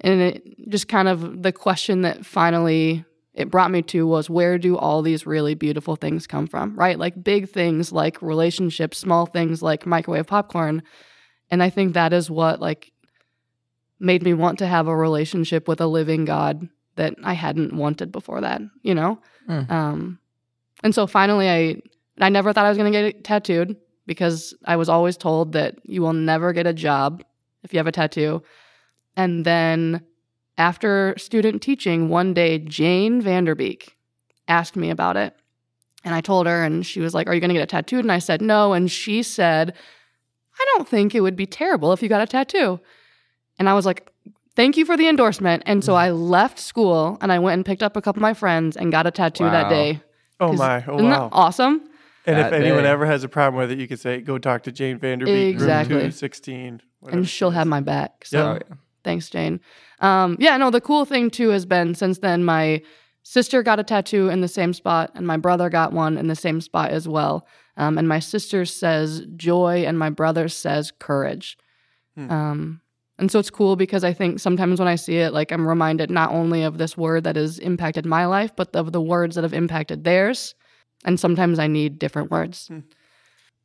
And 0.00 0.20
it 0.20 0.68
just 0.68 0.88
kind 0.88 1.08
of 1.08 1.42
the 1.42 1.52
question 1.52 2.02
that 2.02 2.24
finally 2.24 3.04
it 3.34 3.50
brought 3.50 3.70
me 3.70 3.82
to 3.82 4.06
was 4.06 4.28
where 4.28 4.58
do 4.58 4.76
all 4.76 5.00
these 5.00 5.26
really 5.26 5.54
beautiful 5.54 5.96
things 5.96 6.26
come 6.26 6.46
from, 6.46 6.74
right? 6.76 6.98
Like 6.98 7.22
big 7.22 7.48
things 7.48 7.92
like 7.92 8.20
relationships, 8.20 8.98
small 8.98 9.26
things 9.26 9.62
like 9.62 9.86
microwave 9.86 10.26
popcorn. 10.26 10.82
And 11.50 11.62
I 11.62 11.70
think 11.70 11.94
that 11.94 12.12
is 12.12 12.30
what 12.30 12.60
like 12.60 12.92
made 14.00 14.22
me 14.22 14.34
want 14.34 14.58
to 14.58 14.66
have 14.66 14.88
a 14.88 14.96
relationship 14.96 15.68
with 15.68 15.80
a 15.80 15.86
living 15.86 16.24
God 16.24 16.68
that 16.96 17.14
I 17.22 17.34
hadn't 17.34 17.72
wanted 17.72 18.10
before 18.10 18.40
that, 18.40 18.60
you 18.82 18.94
know? 18.94 19.20
Mm. 19.48 19.70
Um, 19.70 20.18
and 20.82 20.94
so 20.94 21.06
finally, 21.06 21.48
I 21.48 21.80
I 22.20 22.28
never 22.28 22.52
thought 22.52 22.66
I 22.66 22.68
was 22.68 22.78
going 22.78 22.92
to 22.92 22.98
get 22.98 23.04
it 23.04 23.24
tattooed 23.24 23.76
because 24.08 24.54
I 24.64 24.74
was 24.74 24.88
always 24.88 25.16
told 25.16 25.52
that 25.52 25.76
you 25.84 26.02
will 26.02 26.14
never 26.14 26.52
get 26.52 26.66
a 26.66 26.72
job 26.72 27.22
if 27.62 27.72
you 27.72 27.78
have 27.78 27.86
a 27.86 27.92
tattoo. 27.92 28.42
And 29.16 29.44
then 29.44 30.02
after 30.56 31.14
student 31.18 31.62
teaching, 31.62 32.08
one 32.08 32.34
day 32.34 32.58
Jane 32.58 33.22
Vanderbeek 33.22 33.90
asked 34.48 34.74
me 34.74 34.90
about 34.90 35.16
it. 35.16 35.36
And 36.04 36.14
I 36.14 36.22
told 36.22 36.46
her, 36.46 36.64
and 36.64 36.86
she 36.86 37.00
was 37.00 37.12
like, 37.12 37.28
Are 37.28 37.34
you 37.34 37.40
going 37.40 37.50
to 37.50 37.54
get 37.54 37.62
a 37.62 37.66
tattooed? 37.66 38.04
And 38.04 38.10
I 38.10 38.18
said, 38.18 38.40
No. 38.40 38.72
And 38.72 38.90
she 38.90 39.22
said, 39.22 39.74
I 40.58 40.64
don't 40.72 40.88
think 40.88 41.14
it 41.14 41.20
would 41.20 41.36
be 41.36 41.46
terrible 41.46 41.92
if 41.92 42.02
you 42.02 42.08
got 42.08 42.22
a 42.22 42.26
tattoo. 42.26 42.80
And 43.58 43.68
I 43.68 43.74
was 43.74 43.84
like, 43.84 44.08
Thank 44.56 44.76
you 44.76 44.84
for 44.84 44.96
the 44.96 45.08
endorsement. 45.08 45.64
And 45.66 45.84
so 45.84 45.92
mm. 45.92 45.96
I 45.96 46.10
left 46.10 46.58
school 46.58 47.18
and 47.20 47.30
I 47.30 47.38
went 47.38 47.54
and 47.54 47.66
picked 47.66 47.82
up 47.82 47.96
a 47.96 48.02
couple 48.02 48.20
of 48.20 48.22
my 48.22 48.34
friends 48.34 48.76
and 48.76 48.90
got 48.90 49.06
a 49.06 49.10
tattoo 49.10 49.44
that 49.44 49.68
day. 49.68 50.00
Oh 50.40 50.52
my! 50.52 50.84
Oh 50.86 50.94
Isn't 50.94 51.10
wow! 51.10 51.28
that 51.28 51.36
awesome? 51.36 51.88
And 52.26 52.38
if 52.38 52.52
anyone 52.52 52.82
day. 52.82 52.88
ever 52.88 53.06
has 53.06 53.24
a 53.24 53.28
problem 53.28 53.58
with 53.58 53.70
it, 53.70 53.78
you 53.78 53.88
could 53.88 54.00
say, 54.00 54.20
"Go 54.20 54.38
talk 54.38 54.62
to 54.64 54.72
Jane 54.72 54.98
Vanderbeek, 54.98 55.50
Exactly. 55.50 55.96
room 55.96 56.04
two 56.06 56.10
sixteen, 56.10 56.82
And 57.06 57.28
she'll 57.28 57.50
have 57.50 57.66
my 57.66 57.80
back. 57.80 58.24
So 58.24 58.40
Oh, 58.40 58.52
yeah. 58.54 58.76
Thanks, 59.04 59.30
Jane. 59.30 59.60
Um, 60.00 60.36
yeah, 60.38 60.56
no, 60.56 60.70
the 60.70 60.80
cool 60.80 61.04
thing 61.04 61.30
too 61.30 61.48
has 61.50 61.64
been 61.64 61.94
since 61.94 62.18
then, 62.18 62.44
my 62.44 62.82
sister 63.22 63.62
got 63.62 63.78
a 63.78 63.84
tattoo 63.84 64.28
in 64.28 64.40
the 64.40 64.48
same 64.48 64.72
spot, 64.72 65.10
and 65.14 65.26
my 65.26 65.36
brother 65.36 65.70
got 65.70 65.92
one 65.92 66.18
in 66.18 66.26
the 66.26 66.36
same 66.36 66.60
spot 66.60 66.90
as 66.90 67.06
well. 67.08 67.46
Um, 67.76 67.96
and 67.96 68.08
my 68.08 68.18
sister 68.18 68.64
says 68.64 69.22
joy, 69.36 69.84
and 69.86 69.98
my 69.98 70.10
brother 70.10 70.48
says 70.48 70.92
courage. 70.98 71.56
Hmm. 72.16 72.30
Um, 72.30 72.80
and 73.18 73.30
so 73.30 73.38
it's 73.38 73.50
cool 73.50 73.76
because 73.76 74.04
I 74.04 74.12
think 74.12 74.38
sometimes 74.40 74.78
when 74.78 74.88
I 74.88 74.94
see 74.96 75.18
it, 75.18 75.32
like 75.32 75.52
I'm 75.52 75.66
reminded 75.66 76.10
not 76.10 76.30
only 76.32 76.62
of 76.62 76.78
this 76.78 76.96
word 76.96 77.24
that 77.24 77.36
has 77.36 77.58
impacted 77.58 78.06
my 78.06 78.26
life, 78.26 78.54
but 78.54 78.74
of 78.76 78.92
the 78.92 79.00
words 79.00 79.34
that 79.34 79.42
have 79.44 79.54
impacted 79.54 80.04
theirs. 80.04 80.54
And 81.04 81.18
sometimes 81.18 81.58
I 81.58 81.66
need 81.66 81.98
different 81.98 82.30
words. 82.30 82.70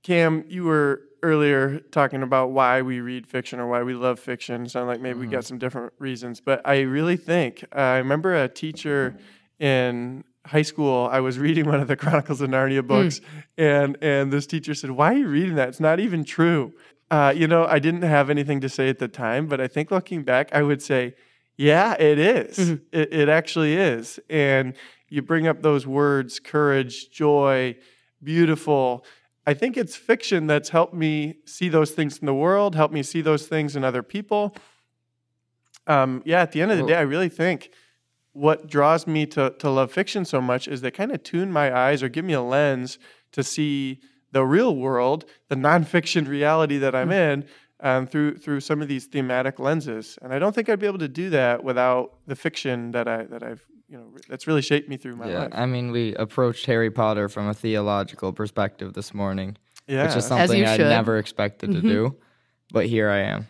Cam, 0.03 0.43
you 0.47 0.63
were 0.65 1.01
earlier 1.23 1.79
talking 1.91 2.21
about 2.21 2.51
why 2.51 2.81
we 2.81 2.99
read 2.99 3.25
fiction 3.25 3.59
or 3.59 3.67
why 3.67 3.81
we 3.83 3.93
love 3.93 4.19
fiction. 4.19 4.67
Sound 4.67 4.87
like 4.87 4.99
maybe 4.99 5.19
we 5.19 5.27
got 5.27 5.45
some 5.45 5.57
different 5.57 5.93
reasons, 5.97 6.41
but 6.41 6.61
I 6.65 6.81
really 6.81 7.15
think 7.17 7.63
uh, 7.75 7.79
I 7.79 7.97
remember 7.97 8.35
a 8.35 8.49
teacher 8.49 9.15
in 9.59 10.23
high 10.45 10.61
school. 10.61 11.07
I 11.09 11.21
was 11.21 11.39
reading 11.39 11.65
one 11.65 11.79
of 11.79 11.87
the 11.87 11.95
Chronicles 12.03 12.41
of 12.41 12.49
Narnia 12.49 12.85
books, 12.85 13.21
and 13.57 13.97
and 14.01 14.31
this 14.33 14.45
teacher 14.45 14.73
said, 14.73 14.91
"Why 14.91 15.13
are 15.13 15.17
you 15.17 15.27
reading 15.27 15.55
that? 15.55 15.69
It's 15.69 15.79
not 15.79 15.99
even 16.01 16.23
true." 16.25 16.73
Uh, 17.09 17.33
you 17.35 17.47
know, 17.47 17.65
I 17.65 17.79
didn't 17.79 18.01
have 18.01 18.29
anything 18.29 18.59
to 18.61 18.69
say 18.69 18.89
at 18.89 18.99
the 18.99 19.07
time, 19.07 19.47
but 19.47 19.61
I 19.61 19.67
think 19.67 19.91
looking 19.91 20.23
back, 20.23 20.49
I 20.53 20.63
would 20.63 20.81
say, 20.81 21.15
"Yeah, 21.55 21.93
it 21.93 22.19
is. 22.19 22.57
Mhm. 22.57 22.81
It, 22.91 23.13
it 23.13 23.29
actually 23.29 23.75
is." 23.77 24.19
And 24.29 24.73
you 25.13 25.22
bring 25.22 25.48
up 25.48 25.62
those 25.62 25.86
words: 25.86 26.39
courage, 26.39 27.12
joy, 27.12 27.77
beautiful. 28.24 29.05
I 29.46 29.53
think 29.53 29.77
it's 29.77 29.96
fiction 29.96 30.48
that's 30.48 30.70
helped 30.70 30.96
me 30.96 31.36
see 31.46 31.70
those 31.70 31.91
things 31.91 32.17
in 32.17 32.25
the 32.25 32.34
world, 32.34 32.74
helped 32.74 32.93
me 32.93 33.03
see 33.03 33.22
those 33.22 33.46
things 33.46 33.75
in 33.75 33.84
other 33.84 34.01
people. 34.01 34.55
Um, 35.86 36.24
yeah, 36.25 36.41
at 36.41 36.51
the 36.51 36.62
end 36.62 36.72
of 36.72 36.77
the 36.79 36.86
day, 36.86 36.96
I 36.96 37.01
really 37.01 37.29
think 37.29 37.70
what 38.32 38.67
draws 38.67 39.05
me 39.05 39.27
to, 39.27 39.53
to 39.60 39.70
love 39.70 39.91
fiction 39.91 40.25
so 40.25 40.42
much 40.42 40.68
is 40.68 40.81
they 40.81 40.90
kind 40.90 41.11
of 41.11 41.22
tune 41.22 41.51
my 41.51 41.77
eyes 41.77 42.01
or 42.01 42.09
give 42.09 42.25
me 42.25 42.33
a 42.33 42.42
lens 42.42 42.98
to 43.33 43.44
see 43.44 44.00
the 44.31 44.44
real 44.44 44.75
world, 44.75 45.25
the 45.50 45.55
nonfiction 45.55 46.27
reality 46.27 46.79
that 46.79 46.96
I'm 46.96 47.11
in, 47.11 47.46
um, 47.81 48.07
through 48.07 48.37
through 48.37 48.61
some 48.61 48.81
of 48.81 48.87
these 48.87 49.05
thematic 49.05 49.59
lenses. 49.59 50.18
And 50.24 50.33
I 50.33 50.40
don't 50.40 50.55
think 50.55 50.70
I'd 50.70 50.79
be 50.79 50.87
able 50.87 51.00
to 51.00 51.07
do 51.07 51.29
that 51.29 51.64
without 51.64 52.18
the 52.25 52.35
fiction 52.35 52.92
that 52.94 53.07
I 53.07 53.25
that 53.25 53.44
I've 53.44 53.64
you 53.94 54.00
know 54.00 54.12
that's 54.27 54.48
really 54.48 54.64
shaped 54.64 54.90
me 54.90 54.98
through 54.98 55.16
my 55.16 55.29
yeah. 55.29 55.40
life. 55.44 55.50
I 55.53 55.68
mean, 55.68 55.92
we 55.92 56.16
approached 56.16 56.66
Harry 56.66 56.90
Potter 56.90 57.29
from 57.29 57.48
a 57.48 57.53
theological 57.53 58.34
perspective 58.34 58.94
this 58.94 59.14
morning, 59.14 59.56
yeah, 59.88 60.08
which 60.08 60.16
is 60.18 60.25
something 60.25 60.66
I 60.66 60.77
never 60.77 61.20
expected 61.20 61.72
to 61.74 61.77
Mhm. 61.77 61.82
do. 61.84 62.16
But 62.72 62.88
here 62.88 63.10
I 63.10 63.20
am. 63.20 63.48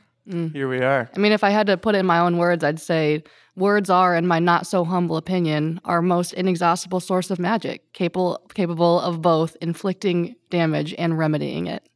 here 0.53 0.67
we 0.69 0.79
are. 0.79 1.09
I 1.15 1.19
mean, 1.19 1.31
if 1.31 1.43
I 1.43 1.49
had 1.49 1.67
to 1.67 1.77
put 1.77 1.95
it 1.95 1.99
in 1.99 2.05
my 2.05 2.19
own 2.19 2.37
words, 2.37 2.63
I'd 2.63 2.79
say 2.79 3.23
words 3.55 3.89
are, 3.89 4.15
in 4.15 4.27
my 4.27 4.39
not 4.39 4.67
so 4.67 4.83
humble 4.83 5.15
opinion, 5.17 5.79
our 5.85 6.01
most 6.01 6.33
inexhaustible 6.33 6.99
source 6.99 7.31
of 7.31 7.39
magic, 7.39 7.93
capable 7.93 8.41
capable 8.53 8.99
of 8.99 9.21
both 9.21 9.55
inflicting 9.61 10.35
damage 10.49 10.93
and 10.97 11.17
remedying 11.17 11.67
it. 11.67 11.87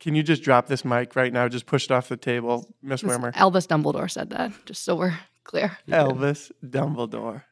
Can 0.00 0.14
you 0.14 0.22
just 0.22 0.42
drop 0.42 0.66
this 0.66 0.82
mic 0.82 1.14
right 1.14 1.30
now? 1.32 1.46
Just 1.46 1.66
push 1.66 1.84
it 1.84 1.90
off 1.90 2.08
the 2.08 2.16
table, 2.16 2.74
Miss 2.82 3.02
Wimmer. 3.02 3.32
Albus 3.34 3.66
Dumbledore 3.66 4.10
said 4.10 4.30
that, 4.30 4.50
just 4.64 4.82
so 4.82 4.96
we're 4.96 5.18
clear. 5.44 5.76
Elvis 5.88 6.50
Dumbledore. 6.64 7.42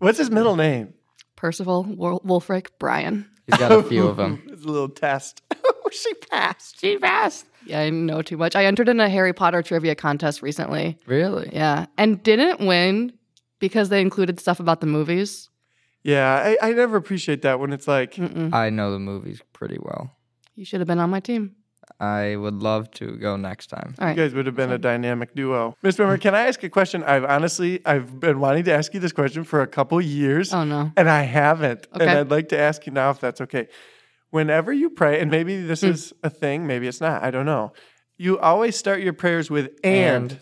What's 0.00 0.18
his 0.18 0.30
middle 0.30 0.56
name? 0.56 0.94
Percival 1.36 1.84
Wol- 1.84 2.20
Wulfric 2.20 2.66
Brian. 2.78 3.26
He's 3.46 3.56
got 3.58 3.70
a 3.72 3.82
few 3.82 4.06
of 4.06 4.16
them. 4.16 4.42
it's 4.48 4.64
a 4.64 4.68
little 4.68 4.88
test. 4.88 5.42
Oh, 5.82 5.90
she 5.92 6.14
passed. 6.14 6.78
She 6.80 6.98
passed. 6.98 7.46
Yeah, 7.66 7.80
I 7.80 7.90
know 7.90 8.22
too 8.22 8.36
much. 8.36 8.54
I 8.54 8.64
entered 8.66 8.88
in 8.88 9.00
a 9.00 9.08
Harry 9.08 9.32
Potter 9.32 9.60
trivia 9.62 9.94
contest 9.96 10.40
recently. 10.40 10.96
Really? 11.06 11.50
Yeah, 11.52 11.86
and 11.98 12.22
didn't 12.22 12.64
win 12.64 13.12
because 13.58 13.88
they 13.88 14.00
included 14.00 14.38
stuff 14.38 14.60
about 14.60 14.80
the 14.80 14.86
movies. 14.86 15.48
Yeah, 16.04 16.32
I, 16.32 16.68
I 16.68 16.72
never 16.74 16.96
appreciate 16.96 17.42
that 17.42 17.58
when 17.58 17.72
it's 17.72 17.88
like, 17.88 18.14
Mm-mm. 18.14 18.54
I 18.54 18.70
know 18.70 18.92
the 18.92 19.00
movies 19.00 19.42
pretty 19.52 19.78
well. 19.80 20.12
You 20.54 20.64
should 20.64 20.80
have 20.80 20.86
been 20.86 21.00
on 21.00 21.10
my 21.10 21.18
team. 21.20 21.56
I 21.98 22.36
would 22.36 22.54
love 22.62 22.90
to 22.92 23.16
go 23.16 23.36
next 23.36 23.66
time. 23.68 23.94
All 23.98 24.04
you 24.04 24.08
right. 24.08 24.16
guys 24.16 24.34
would 24.34 24.46
have 24.46 24.54
been 24.56 24.70
a 24.72 24.78
dynamic 24.78 25.34
duo. 25.34 25.76
Miss 25.82 25.96
Wimmer, 25.96 26.20
can 26.20 26.34
I 26.34 26.46
ask 26.46 26.62
a 26.62 26.68
question? 26.70 27.02
I've 27.04 27.24
honestly, 27.24 27.80
I've 27.84 28.20
been 28.20 28.38
wanting 28.40 28.64
to 28.64 28.72
ask 28.72 28.94
you 28.94 29.00
this 29.00 29.12
question 29.12 29.44
for 29.44 29.60
a 29.62 29.66
couple 29.66 30.00
years, 30.00 30.52
Oh 30.54 30.64
no. 30.64 30.92
and 30.96 31.08
I 31.10 31.22
haven't. 31.22 31.86
Okay. 31.94 32.06
And 32.06 32.18
I'd 32.18 32.30
like 32.30 32.48
to 32.50 32.58
ask 32.58 32.86
you 32.86 32.92
now 32.92 33.10
if 33.10 33.20
that's 33.20 33.40
okay. 33.42 33.68
Whenever 34.30 34.72
you 34.72 34.90
pray, 34.90 35.20
and 35.20 35.30
maybe 35.30 35.60
this 35.60 35.80
Hmm. 35.80 35.88
is 35.88 36.12
a 36.22 36.30
thing, 36.30 36.66
maybe 36.66 36.86
it's 36.86 37.00
not, 37.00 37.22
I 37.22 37.30
don't 37.30 37.46
know. 37.46 37.72
You 38.16 38.38
always 38.38 38.76
start 38.76 39.00
your 39.00 39.12
prayers 39.12 39.50
with 39.50 39.70
and. 39.82 40.32
And. 40.32 40.40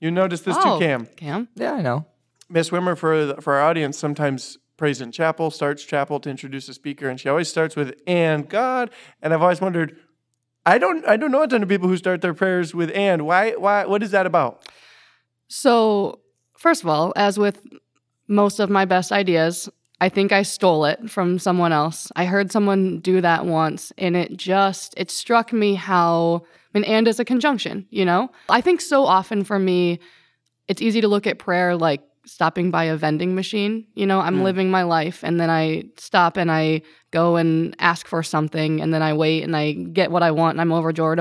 You 0.00 0.10
notice 0.10 0.40
this 0.40 0.56
oh, 0.58 0.78
too, 0.78 0.84
Cam. 0.84 1.06
Cam. 1.16 1.48
Yeah, 1.54 1.74
I 1.74 1.80
know. 1.82 2.06
Miss 2.48 2.70
Wimmer, 2.70 2.96
for 2.98 3.40
for 3.40 3.54
our 3.54 3.62
audience, 3.62 3.96
sometimes 3.96 4.58
prays 4.76 5.00
in 5.00 5.12
chapel, 5.12 5.50
starts 5.50 5.84
chapel 5.84 6.18
to 6.20 6.28
introduce 6.28 6.68
a 6.68 6.74
speaker, 6.74 7.08
and 7.08 7.20
she 7.20 7.28
always 7.28 7.48
starts 7.48 7.76
with 7.76 7.94
"and 8.06 8.48
God." 8.48 8.90
And 9.22 9.32
I've 9.32 9.42
always 9.42 9.60
wondered, 9.60 9.96
I 10.64 10.78
don't 10.78 11.06
I 11.06 11.16
don't 11.16 11.32
know 11.32 11.42
a 11.42 11.48
ton 11.48 11.62
of 11.62 11.68
people 11.68 11.88
who 11.88 11.96
start 11.96 12.20
their 12.20 12.34
prayers 12.34 12.74
with 12.74 12.90
"and." 12.94 13.26
Why 13.26 13.52
why 13.52 13.84
what 13.84 14.02
is 14.02 14.10
that 14.12 14.26
about? 14.26 14.68
So, 15.48 16.20
first 16.56 16.82
of 16.82 16.88
all, 16.88 17.12
as 17.16 17.38
with 17.38 17.60
most 18.28 18.60
of 18.60 18.70
my 18.70 18.84
best 18.84 19.12
ideas, 19.12 19.68
I 20.00 20.08
think 20.08 20.32
I 20.32 20.42
stole 20.42 20.84
it 20.84 21.10
from 21.10 21.38
someone 21.38 21.72
else. 21.72 22.10
I 22.16 22.24
heard 22.24 22.50
someone 22.50 22.98
do 23.00 23.20
that 23.20 23.46
once 23.46 23.92
and 23.98 24.16
it 24.16 24.36
just 24.36 24.94
it 24.96 25.10
struck 25.10 25.52
me 25.52 25.74
how 25.74 26.42
I 26.74 26.78
mean 26.78 26.84
and 26.84 27.06
is 27.06 27.20
a 27.20 27.24
conjunction, 27.24 27.86
you 27.90 28.04
know? 28.04 28.30
I 28.48 28.60
think 28.60 28.80
so 28.80 29.04
often 29.04 29.44
for 29.44 29.58
me 29.58 30.00
it's 30.68 30.82
easy 30.82 31.00
to 31.00 31.08
look 31.08 31.26
at 31.26 31.38
prayer 31.38 31.76
like 31.76 32.02
stopping 32.24 32.70
by 32.70 32.84
a 32.84 32.96
vending 32.96 33.34
machine. 33.34 33.86
You 33.94 34.06
know, 34.06 34.20
I'm 34.20 34.38
Mm. 34.38 34.42
living 34.44 34.70
my 34.70 34.82
life 34.84 35.24
and 35.24 35.40
then 35.40 35.50
I 35.50 35.84
stop 35.96 36.36
and 36.36 36.50
I 36.50 36.82
go 37.10 37.36
and 37.36 37.74
ask 37.78 38.06
for 38.06 38.22
something 38.22 38.80
and 38.80 38.94
then 38.94 39.02
I 39.02 39.12
wait 39.12 39.42
and 39.42 39.56
I 39.56 39.72
get 39.72 40.10
what 40.10 40.22
I 40.22 40.30
want 40.30 40.54
and 40.54 40.60
I'm 40.60 40.72
overjoyed 40.72 41.18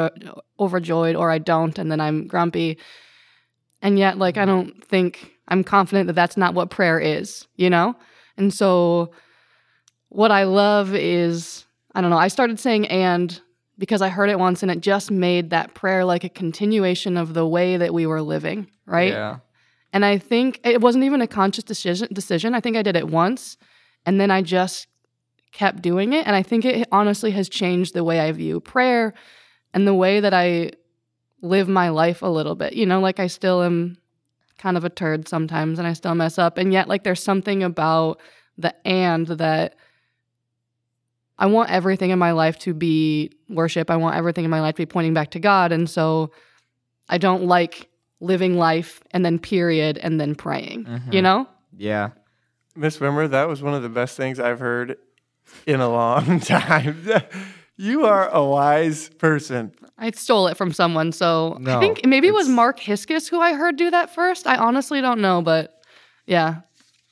overjoyed 0.60 1.16
or 1.16 1.32
I 1.32 1.40
don't 1.40 1.78
and 1.80 1.92
then 1.92 2.00
I'm 2.00 2.28
grumpy. 2.28 2.78
And 3.82 3.98
yet 3.98 4.18
like 4.18 4.38
I 4.38 4.46
don't 4.46 4.84
think 4.86 5.32
I'm 5.48 5.64
confident 5.64 6.08
that 6.08 6.14
that's 6.14 6.38
not 6.38 6.54
what 6.54 6.70
prayer 6.70 7.00
is, 7.00 7.48
you 7.56 7.70
know? 7.70 7.96
And 8.38 8.54
so 8.54 9.12
what 10.10 10.32
I 10.32 10.44
love 10.44 10.94
is 10.94 11.66
I 11.96 12.02
don't 12.02 12.10
know, 12.10 12.18
I 12.18 12.28
started 12.30 12.60
saying 12.60 12.88
and 12.88 13.40
because 13.78 14.02
I 14.02 14.10
heard 14.10 14.30
it 14.30 14.38
once 14.38 14.62
and 14.62 14.72
it 14.72 14.82
just 14.82 15.10
made 15.10 15.50
that 15.50 15.74
prayer 15.74 16.06
like 16.06 16.24
a 16.24 16.30
continuation 16.30 17.18
of 17.18 17.34
the 17.34 17.48
way 17.48 17.78
that 17.78 17.94
we 17.94 18.06
were 18.06 18.22
living, 18.22 18.68
right? 18.86 19.14
Yeah. 19.14 19.38
And 19.94 20.06
I 20.06 20.18
think 20.18 20.60
it 20.64 20.82
wasn't 20.82 21.04
even 21.04 21.22
a 21.22 21.28
conscious 21.28 21.64
decision 21.64 22.08
decision. 22.14 22.56
I 22.56 22.62
think 22.62 22.78
I 22.78 22.82
did 22.82 22.96
it 22.96 23.08
once 23.08 23.58
and 24.06 24.20
then 24.20 24.32
I 24.32 24.42
just 24.42 24.88
kept 25.52 25.82
doing 25.82 26.14
it 26.14 26.26
and 26.26 26.36
I 26.36 26.44
think 26.44 26.64
it 26.64 26.88
honestly 26.92 27.32
has 27.32 27.50
changed 27.50 27.94
the 27.94 28.04
way 28.04 28.20
I 28.20 28.32
view 28.32 28.60
prayer 28.60 29.14
and 29.74 29.86
the 29.86 29.94
way 29.94 30.20
that 30.20 30.34
I 30.34 30.72
live 31.42 31.68
my 31.68 31.90
life 31.90 32.22
a 32.22 32.28
little 32.28 32.56
bit. 32.56 32.74
You 32.74 32.86
know, 32.86 33.00
like 33.00 33.20
I 33.20 33.28
still 33.28 33.62
am 33.62 33.98
kind 34.58 34.78
of 34.78 34.86
a 34.86 34.90
turd 34.90 35.28
sometimes 35.28 35.80
and 35.80 35.88
I 35.88 35.94
still 35.94 36.16
mess 36.16 36.38
up 36.38 36.58
and 36.58 36.72
yet 36.72 36.88
like 36.88 37.04
there's 37.04 37.24
something 37.24 37.64
about 37.64 38.22
the 38.58 38.74
and 38.88 39.28
that 39.28 39.76
I 41.38 41.48
want 41.48 41.72
everything 41.72 42.12
in 42.12 42.20
my 42.20 42.34
life 42.34 42.60
to 42.60 42.74
be 42.74 43.32
worship. 43.50 43.90
I 43.90 43.98
want 43.98 44.16
everything 44.16 44.46
in 44.46 44.52
my 44.52 44.62
life 44.62 44.76
to 44.76 44.82
be 44.84 44.86
pointing 44.86 45.16
back 45.16 45.32
to 45.32 45.40
God. 45.40 45.72
And 45.72 45.90
so 45.90 46.32
I 47.10 47.18
don't 47.18 47.46
like 47.46 47.90
living 48.22 48.58
life 48.58 49.02
and 49.12 49.26
then 49.26 49.40
period 49.40 49.98
and 49.98 50.22
then 50.22 50.36
praying, 50.36 50.80
you 50.80 50.86
mm-hmm. 50.86 51.22
know? 51.22 51.48
Yeah. 51.76 52.12
Miss 52.76 53.00
Wimmer, 53.00 53.30
that 53.30 53.50
was 53.50 53.62
one 53.62 53.74
of 53.74 53.84
the 53.84 53.90
best 53.90 54.16
things 54.16 54.40
I've 54.40 54.60
heard 54.60 54.98
in 55.66 55.82
a 55.82 55.90
long 55.90 56.40
time. 56.42 57.06
you 57.76 58.06
are 58.06 58.30
a 58.30 58.44
wise 58.44 59.10
person. 59.10 59.74
I 59.98 60.12
stole 60.12 60.48
it 60.48 60.56
from 60.56 60.72
someone. 60.72 61.12
So 61.12 61.60
I 61.66 61.80
think 61.80 62.06
maybe 62.06 62.28
it 62.28 62.34
was 62.34 62.48
Mark 62.48 62.80
Hiskus 62.80 63.30
who 63.30 63.42
I 63.42 63.54
heard 63.54 63.76
do 63.76 63.92
that 63.92 64.14
first. 64.14 64.48
I 64.48 64.56
honestly 64.56 65.02
don't 65.02 65.20
know, 65.20 65.42
but 65.42 65.82
yeah. 66.26 66.62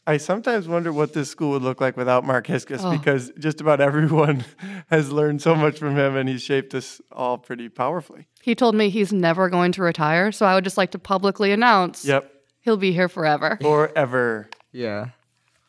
I 0.08 0.18
sometimes 0.18 0.68
wonder 0.68 0.92
what 0.92 1.14
this 1.14 1.30
school 1.30 1.52
would 1.52 1.62
look 1.62 1.82
like 1.82 1.96
without 1.98 2.24
Mark 2.24 2.48
Hiskus 2.48 2.80
Oh. 2.84 2.92
because 2.92 3.32
just 3.38 3.62
about 3.62 3.80
everyone 3.80 4.44
has 4.90 5.12
learned 5.12 5.42
so 5.42 5.54
much 5.56 5.78
from 5.78 5.96
him 5.96 6.16
and 6.16 6.28
he's 6.28 6.42
shaped 6.42 6.74
us 6.74 7.00
all 7.12 7.38
pretty 7.38 7.70
powerfully. 7.70 8.28
He 8.42 8.56
told 8.56 8.76
me 8.76 8.90
he's 8.90 9.12
never 9.14 9.50
going 9.50 9.72
to 9.74 9.82
retire. 9.84 10.32
So 10.32 10.46
I 10.46 10.56
would 10.56 10.64
just 10.64 10.78
like 10.78 10.92
to 10.92 11.00
publicly 11.00 11.52
announce 11.52 12.06
Yep. 12.06 12.32
he'll 12.62 12.78
be 12.78 12.92
here 12.94 13.10
forever. 13.10 13.58
Forever. 13.62 14.50
Yeah. 14.72 15.10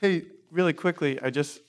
Hey, 0.00 0.22
really 0.50 0.72
quickly, 0.72 1.18
I 1.20 1.30
just 1.30 1.60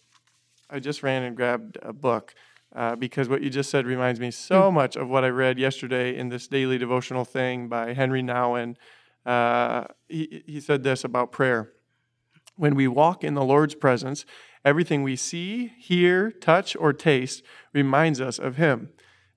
I 0.69 0.79
just 0.79 1.03
ran 1.03 1.23
and 1.23 1.35
grabbed 1.35 1.77
a 1.81 1.91
book 1.91 2.33
uh, 2.73 2.95
because 2.95 3.27
what 3.27 3.41
you 3.41 3.49
just 3.49 3.69
said 3.69 3.85
reminds 3.85 4.19
me 4.19 4.31
so 4.31 4.71
much 4.71 4.95
of 4.95 5.09
what 5.09 5.25
I 5.25 5.27
read 5.29 5.59
yesterday 5.59 6.15
in 6.17 6.29
this 6.29 6.47
daily 6.47 6.77
devotional 6.77 7.25
thing 7.25 7.67
by 7.67 7.93
Henry 7.93 8.21
Nouwen. 8.23 8.75
Uh, 9.25 9.85
he 10.07 10.43
he 10.45 10.59
said 10.61 10.83
this 10.83 11.03
about 11.03 11.31
prayer: 11.31 11.71
When 12.55 12.73
we 12.75 12.87
walk 12.87 13.23
in 13.23 13.33
the 13.33 13.43
Lord's 13.43 13.75
presence, 13.75 14.25
everything 14.63 15.03
we 15.03 15.15
see, 15.17 15.73
hear, 15.77 16.31
touch, 16.31 16.75
or 16.77 16.93
taste 16.93 17.43
reminds 17.73 18.21
us 18.21 18.39
of 18.39 18.55
Him. 18.55 18.89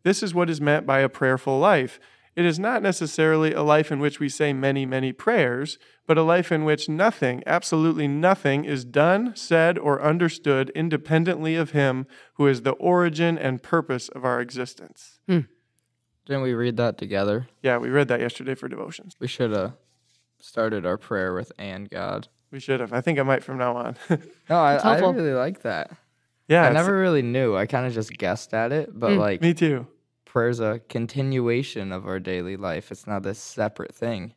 This 0.05 0.23
is 0.23 0.35
what 0.35 0.49
is 0.51 0.61
meant 0.61 0.87
by 0.87 1.01
a 1.01 1.09
prayerful 1.09 1.59
life. 1.59 1.99
It 2.37 2.45
is 2.45 2.59
not 2.59 2.83
necessarily 2.83 3.53
a 3.53 3.63
life 3.63 3.93
in 3.93 4.01
which 4.01 4.19
we 4.19 4.29
say 4.29 4.53
many, 4.53 4.85
many 4.87 5.13
prayers, 5.13 5.79
but 6.07 6.19
a 6.19 6.23
life 6.23 6.51
in 6.51 6.65
which 6.65 6.89
nothing, 6.89 7.43
absolutely 7.47 8.09
nothing, 8.09 8.65
is 8.65 8.85
done, 8.85 9.35
said, 9.37 9.79
or 9.79 10.03
understood 10.03 10.71
independently 10.75 11.55
of 11.55 11.71
Him 11.71 12.07
who 12.35 12.47
is 12.49 12.63
the 12.63 12.73
origin 12.73 13.39
and 13.39 13.63
purpose 13.63 14.09
of 14.09 14.25
our 14.25 14.41
existence. 14.41 15.21
Didn't 15.29 16.43
we 16.43 16.55
read 16.55 16.77
that 16.79 16.99
together? 16.99 17.47
Yeah, 17.63 17.79
we 17.79 17.89
read 17.89 18.09
that 18.09 18.21
yesterday 18.21 18.55
for 18.55 18.67
devotions. 18.69 19.15
We 19.21 19.29
should 19.29 19.53
have 19.53 19.75
started 20.41 20.85
our 20.85 20.97
prayer 20.99 21.35
with 21.35 21.53
and 21.59 21.89
God. 21.89 22.29
We 22.51 22.61
should 22.61 22.81
have. 22.81 22.93
I 22.93 23.01
think 23.01 23.19
I 23.19 23.23
might 23.23 23.45
from 23.45 23.59
now 23.59 23.77
on. 23.77 23.97
No, 24.51 24.57
I, 24.59 24.75
I 24.77 24.99
really 24.99 25.33
like 25.35 25.63
that. 25.63 25.91
yeah, 26.49 26.65
I 26.65 26.73
never 26.73 26.99
really 26.99 27.23
knew. 27.23 27.57
I 27.57 27.67
kind 27.67 27.87
of 27.87 27.93
just 27.95 28.11
guessed 28.13 28.53
at 28.55 28.73
it, 28.73 28.91
but 28.93 29.11
Mm. 29.13 29.19
like 29.19 29.41
me 29.41 29.55
too. 29.55 29.87
Prayer's 30.35 30.59
a 30.61 30.81
continuation 30.91 31.93
of 31.93 32.07
our 32.07 32.19
daily 32.19 32.57
life. 32.57 32.91
It's 32.91 33.07
not 33.07 33.23
this 33.23 33.39
separate 33.39 33.95
thing. 33.95 34.35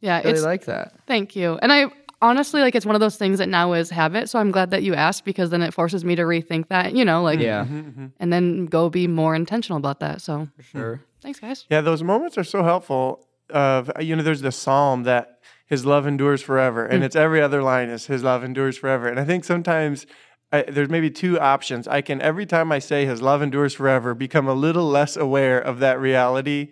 Yeah, 0.00 0.16
I 0.16 0.20
really 0.22 0.32
it's 0.34 0.42
like 0.44 0.66
that. 0.66 0.92
thank 1.06 1.34
you. 1.34 1.58
And 1.62 1.72
I 1.72 1.86
honestly 2.20 2.60
like 2.60 2.74
it's 2.74 2.84
one 2.84 2.94
of 2.94 3.00
those 3.00 3.16
things 3.16 3.38
that 3.38 3.48
now 3.48 3.72
is 3.72 3.88
habit. 3.88 4.28
So 4.28 4.38
I'm 4.38 4.50
glad 4.50 4.70
that 4.70 4.82
you 4.82 4.94
asked 4.94 5.24
because 5.24 5.48
then 5.50 5.62
it 5.62 5.72
forces 5.72 6.04
me 6.04 6.14
to 6.16 6.22
rethink 6.22 6.68
that, 6.68 6.94
you 6.94 7.02
know, 7.04 7.22
like 7.22 7.40
Yeah, 7.40 7.64
Mhm, 7.64 7.94
mhm. 7.94 8.12
and 8.20 8.30
then 8.32 8.66
go 8.66 8.90
be 8.90 9.06
more 9.06 9.34
intentional 9.34 9.78
about 9.78 10.00
that. 10.00 10.20
So 10.20 10.48
for 10.56 10.62
sure. 10.62 11.00
thanks 11.22 11.40
guys. 11.40 11.64
Yeah, 11.70 11.80
those 11.80 12.02
moments 12.02 12.36
are 12.36 12.44
so 12.44 12.62
helpful. 12.62 13.26
Of 13.48 13.90
you 14.00 14.14
know, 14.16 14.22
there's 14.22 14.42
the 14.42 14.52
psalm 14.52 15.04
that 15.04 15.38
His 15.66 15.86
love 15.86 16.06
endures 16.06 16.42
forever, 16.42 16.84
and 16.84 17.02
it's 17.02 17.16
every 17.16 17.40
other 17.40 17.62
line 17.62 17.88
is 17.88 18.06
His 18.06 18.22
love 18.22 18.44
endures 18.44 18.76
forever. 18.76 19.08
And 19.08 19.18
I 19.18 19.24
think 19.24 19.44
sometimes 19.44 20.04
I, 20.52 20.62
there's 20.62 20.88
maybe 20.88 21.10
two 21.10 21.38
options. 21.40 21.88
I 21.88 22.00
can 22.00 22.20
every 22.22 22.46
time 22.46 22.70
I 22.70 22.78
say 22.78 23.04
His 23.04 23.20
love 23.20 23.42
endures 23.42 23.74
forever, 23.74 24.14
become 24.14 24.46
a 24.46 24.54
little 24.54 24.88
less 24.88 25.16
aware 25.16 25.58
of 25.60 25.80
that 25.80 25.98
reality, 26.00 26.70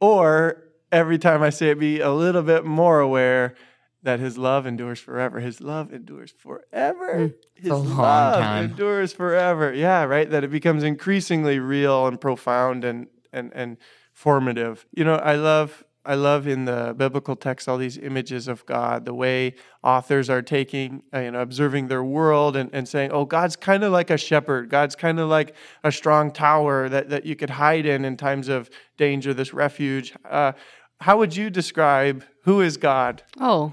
or 0.00 0.62
every 0.90 1.18
time 1.18 1.42
I 1.42 1.50
say 1.50 1.70
it, 1.70 1.78
be 1.78 2.00
a 2.00 2.10
little 2.12 2.42
bit 2.42 2.64
more 2.64 3.00
aware 3.00 3.54
that 4.02 4.20
His 4.20 4.38
love 4.38 4.66
endures 4.66 4.98
forever. 4.98 5.40
His 5.40 5.60
love 5.60 5.92
endures 5.92 6.32
forever. 6.32 7.34
His 7.54 7.70
love 7.70 8.40
time. 8.42 8.70
endures 8.70 9.12
forever. 9.12 9.72
Yeah, 9.74 10.04
right. 10.04 10.28
That 10.30 10.42
it 10.44 10.50
becomes 10.50 10.82
increasingly 10.82 11.58
real 11.58 12.06
and 12.06 12.18
profound 12.18 12.84
and 12.84 13.08
and 13.32 13.52
and 13.54 13.76
formative. 14.14 14.86
You 14.92 15.04
know, 15.04 15.16
I 15.16 15.34
love 15.34 15.84
I 16.04 16.14
love 16.14 16.46
in 16.48 16.64
the 16.64 16.94
biblical 16.96 17.36
text 17.36 17.68
all 17.68 17.76
these 17.76 17.98
images 17.98 18.48
of 18.48 18.64
God, 18.64 19.04
the 19.04 19.12
way 19.14 19.54
authors 19.84 20.30
are 20.30 20.40
taking, 20.42 21.02
uh, 21.14 21.20
you 21.20 21.30
know, 21.32 21.40
observing 21.42 21.88
their 21.88 22.02
world 22.02 22.56
and, 22.56 22.70
and 22.72 22.88
saying, 22.88 23.10
oh, 23.12 23.24
God's 23.26 23.54
kind 23.56 23.84
of 23.84 23.92
like 23.92 24.08
a 24.10 24.16
shepherd. 24.16 24.70
God's 24.70 24.96
kind 24.96 25.20
of 25.20 25.28
like 25.28 25.54
a 25.84 25.92
strong 25.92 26.30
tower 26.30 26.88
that, 26.88 27.10
that 27.10 27.26
you 27.26 27.36
could 27.36 27.50
hide 27.50 27.84
in 27.84 28.04
in 28.04 28.16
times 28.16 28.48
of 28.48 28.70
danger, 28.96 29.34
this 29.34 29.52
refuge. 29.52 30.14
Uh, 30.28 30.52
how 31.00 31.18
would 31.18 31.36
you 31.36 31.50
describe 31.50 32.24
who 32.44 32.60
is 32.62 32.76
God? 32.78 33.22
Oh, 33.38 33.72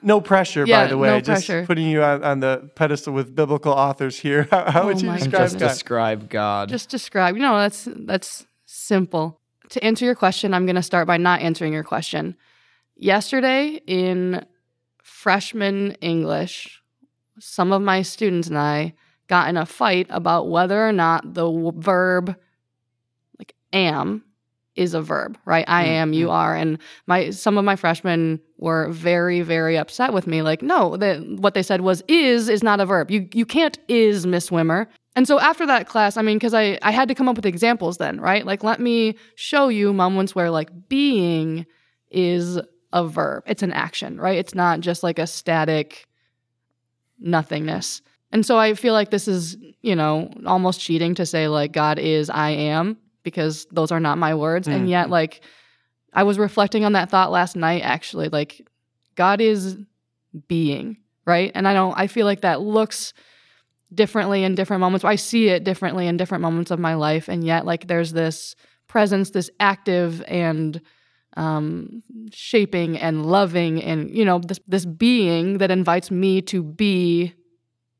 No 0.00 0.20
pressure, 0.20 0.64
by 0.64 0.86
the 0.86 0.96
way. 0.96 1.08
no 1.08 1.20
just 1.20 1.46
pressure. 1.46 1.66
putting 1.66 1.88
you 1.88 2.02
on, 2.04 2.22
on 2.22 2.38
the 2.40 2.70
pedestal 2.76 3.12
with 3.14 3.34
biblical 3.34 3.72
authors 3.72 4.20
here. 4.20 4.46
How, 4.50 4.70
how 4.70 4.86
would 4.86 4.98
Oh 4.98 5.00
you 5.00 5.06
my 5.08 5.14
And 5.18 5.24
describe 5.24 5.42
just 5.50 5.58
God? 5.58 5.68
describe 5.68 6.30
God. 6.30 6.68
just 6.68 6.88
describe. 6.88 7.34
You 7.36 7.42
know, 7.42 7.58
that's 7.58 7.88
that's 7.92 8.46
simple. 8.64 9.37
To 9.70 9.84
answer 9.84 10.04
your 10.04 10.14
question, 10.14 10.54
I'm 10.54 10.66
going 10.66 10.76
to 10.76 10.82
start 10.82 11.06
by 11.06 11.16
not 11.16 11.40
answering 11.40 11.72
your 11.72 11.84
question. 11.84 12.36
Yesterday 12.96 13.80
in 13.86 14.44
freshman 15.02 15.92
English, 16.00 16.82
some 17.38 17.72
of 17.72 17.82
my 17.82 18.02
students 18.02 18.48
and 18.48 18.58
I 18.58 18.94
got 19.28 19.48
in 19.48 19.56
a 19.56 19.66
fight 19.66 20.06
about 20.10 20.48
whether 20.48 20.86
or 20.86 20.92
not 20.92 21.34
the 21.34 21.44
w- 21.44 21.72
verb 21.76 22.34
like 23.38 23.54
am 23.72 24.24
is 24.74 24.94
a 24.94 25.02
verb, 25.02 25.36
right? 25.44 25.64
I 25.68 25.84
Mm, 25.84 25.88
am, 25.88 26.12
you 26.12 26.30
are, 26.30 26.54
and 26.56 26.78
my 27.06 27.30
some 27.30 27.58
of 27.58 27.64
my 27.64 27.76
freshmen 27.76 28.40
were 28.58 28.88
very, 28.90 29.42
very 29.42 29.76
upset 29.76 30.12
with 30.12 30.26
me. 30.26 30.40
Like, 30.42 30.62
no, 30.62 30.96
the, 30.96 31.16
what 31.38 31.54
they 31.54 31.62
said 31.62 31.80
was 31.82 32.02
is 32.08 32.48
is 32.48 32.62
not 32.62 32.80
a 32.80 32.86
verb. 32.86 33.10
You 33.10 33.28
you 33.34 33.44
can't 33.44 33.78
is 33.88 34.24
Miss 34.26 34.50
Wimmer. 34.50 34.86
And 35.18 35.26
so 35.26 35.40
after 35.40 35.66
that 35.66 35.88
class, 35.88 36.16
I 36.16 36.22
mean, 36.22 36.36
because 36.36 36.54
I 36.54 36.78
I 36.80 36.92
had 36.92 37.08
to 37.08 37.14
come 37.16 37.28
up 37.28 37.34
with 37.34 37.44
examples 37.44 37.96
then, 37.98 38.20
right? 38.20 38.46
Like, 38.46 38.62
let 38.62 38.78
me 38.78 39.16
show 39.34 39.66
you 39.66 39.92
moments 39.92 40.32
where 40.32 40.48
like 40.48 40.70
being 40.88 41.66
is 42.08 42.60
a 42.92 43.04
verb. 43.04 43.42
It's 43.44 43.64
an 43.64 43.72
action, 43.72 44.20
right? 44.20 44.38
It's 44.38 44.54
not 44.54 44.78
just 44.78 45.02
like 45.02 45.18
a 45.18 45.26
static 45.26 46.06
nothingness. 47.18 48.00
And 48.30 48.46
so 48.46 48.58
I 48.58 48.74
feel 48.74 48.92
like 48.92 49.10
this 49.10 49.26
is, 49.26 49.56
you 49.82 49.96
know, 49.96 50.30
almost 50.46 50.80
cheating 50.80 51.16
to 51.16 51.26
say 51.26 51.48
like 51.48 51.72
God 51.72 51.98
is 51.98 52.30
I 52.30 52.50
am 52.50 52.96
because 53.24 53.66
those 53.72 53.90
are 53.90 53.98
not 53.98 54.18
my 54.18 54.36
words. 54.36 54.68
And 54.68 54.86
mm. 54.86 54.90
yet 54.90 55.10
like 55.10 55.40
I 56.12 56.22
was 56.22 56.38
reflecting 56.38 56.84
on 56.84 56.92
that 56.92 57.10
thought 57.10 57.32
last 57.32 57.56
night 57.56 57.82
actually 57.82 58.28
like 58.28 58.64
God 59.16 59.40
is 59.40 59.78
being, 60.46 60.96
right? 61.26 61.50
And 61.56 61.66
I 61.66 61.74
don't 61.74 61.98
I 61.98 62.06
feel 62.06 62.24
like 62.24 62.42
that 62.42 62.60
looks 62.60 63.14
differently 63.94 64.44
in 64.44 64.54
different 64.54 64.80
moments. 64.80 65.04
I 65.04 65.16
see 65.16 65.48
it 65.48 65.64
differently 65.64 66.06
in 66.06 66.16
different 66.16 66.42
moments 66.42 66.70
of 66.70 66.78
my 66.78 66.94
life 66.94 67.28
and 67.28 67.44
yet 67.44 67.64
like 67.64 67.86
there's 67.86 68.12
this 68.12 68.54
presence 68.88 69.30
this 69.30 69.50
active 69.60 70.22
and 70.26 70.80
um, 71.36 72.02
shaping 72.32 72.98
and 72.98 73.26
loving 73.26 73.82
and 73.82 74.10
you 74.10 74.24
know 74.24 74.38
this 74.38 74.58
this 74.66 74.84
being 74.84 75.58
that 75.58 75.70
invites 75.70 76.10
me 76.10 76.42
to 76.42 76.62
be 76.62 77.34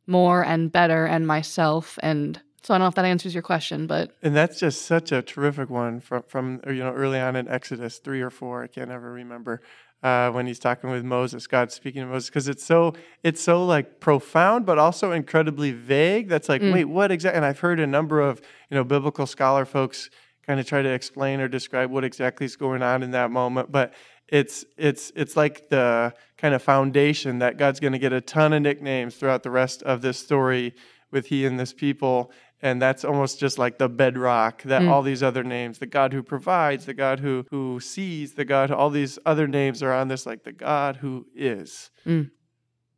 more 0.07 0.45
and 0.45 0.73
better 0.73 1.05
and 1.05 1.27
myself 1.27 1.99
and 2.03 2.41
so 2.63 2.75
I 2.75 2.79
don't 2.79 2.85
know 2.85 2.89
if 2.89 2.97
that 2.97 3.05
answers 3.05 3.35
your 3.35 3.43
question, 3.43 3.87
but 3.87 4.17
And 4.23 4.37
that's 4.37 4.59
just 4.59 4.83
such 4.83 5.13
a 5.13 5.23
terrific 5.23 5.71
one 5.71 6.01
from 6.01 6.23
from 6.25 6.61
you 6.67 6.83
know 6.83 6.93
early 6.93 7.19
on 7.19 7.37
in 7.37 7.49
Exodus 7.49 7.99
three 7.99 8.21
or 8.21 8.31
four. 8.31 8.63
I 8.63 8.67
can't 8.67 8.91
ever 8.91 9.11
remember 9.13 9.63
uh, 10.03 10.31
when 10.31 10.47
he's 10.47 10.59
talking 10.59 10.91
with 10.91 11.05
Moses. 11.05 11.47
God 11.47 11.73
speaking 11.73 12.03
to 12.03 12.09
Moses 12.09 12.29
because 12.29 12.49
it's 12.49 12.65
so 12.65 12.95
it's 13.23 13.41
so 13.41 13.65
like 13.65 14.01
profound, 14.01 14.67
but 14.67 14.79
also 14.79 15.13
incredibly 15.13 15.73
vague. 15.73 16.29
That's 16.29 16.49
like, 16.49 16.63
wait, 16.63 16.85
what 16.85 17.11
exactly? 17.11 17.37
And 17.37 17.45
I've 17.45 17.59
heard 17.59 17.81
a 17.81 17.87
number 17.87 18.21
of 18.21 18.41
you 18.71 18.77
know 18.77 18.85
biblical 18.85 19.27
scholar 19.27 19.65
folks 19.65 20.11
kind 20.47 20.59
of 20.59 20.67
try 20.67 20.83
to 20.83 20.89
explain 20.89 21.41
or 21.41 21.49
describe 21.49 21.91
what 21.91 22.05
exactly 22.05 22.47
is 22.47 22.57
going 22.57 22.83
on 22.83 23.03
in 23.03 23.11
that 23.11 23.31
moment, 23.31 23.71
but 23.71 23.93
it's 24.29 24.65
it's 24.77 25.11
it's 25.17 25.37
like 25.37 25.69
the 25.69 26.13
kind 26.37 26.55
of 26.55 26.63
foundation 26.63 27.39
that 27.41 27.57
God's 27.57 27.81
going 27.81 27.93
to 27.93 27.99
get 27.99 28.13
a 28.13 28.21
ton 28.21 28.53
of 28.53 28.63
nicknames 28.63 29.17
throughout 29.17 29.43
the 29.43 29.51
rest 29.51 29.83
of 29.83 30.03
this 30.03 30.19
story 30.19 30.75
with 31.11 31.27
he 31.27 31.47
and 31.47 31.59
this 31.59 31.73
people 31.73 32.31
and 32.61 32.83
that's 32.83 33.05
almost 33.05 33.39
just 33.39 33.59
like 33.59 33.79
the 33.79 33.89
bedrock 33.89 34.63
that 34.65 34.83
all 34.83 35.03
these 35.03 35.23
other 35.23 35.45
names 35.45 35.79
the 35.79 35.87
god 35.87 36.13
who 36.13 36.23
provides 36.23 36.87
the 36.87 36.95
god 36.95 37.21
who 37.21 37.45
who 37.51 37.79
sees 37.81 38.35
the 38.35 38.45
god 38.45 38.71
all 38.71 38.91
these 38.91 39.19
other 39.25 39.47
names 39.47 39.83
are 39.83 39.93
on 39.93 40.09
this 40.09 40.27
like 40.27 40.45
the 40.45 40.53
god 40.53 40.97
who 40.97 41.27
is 41.35 41.91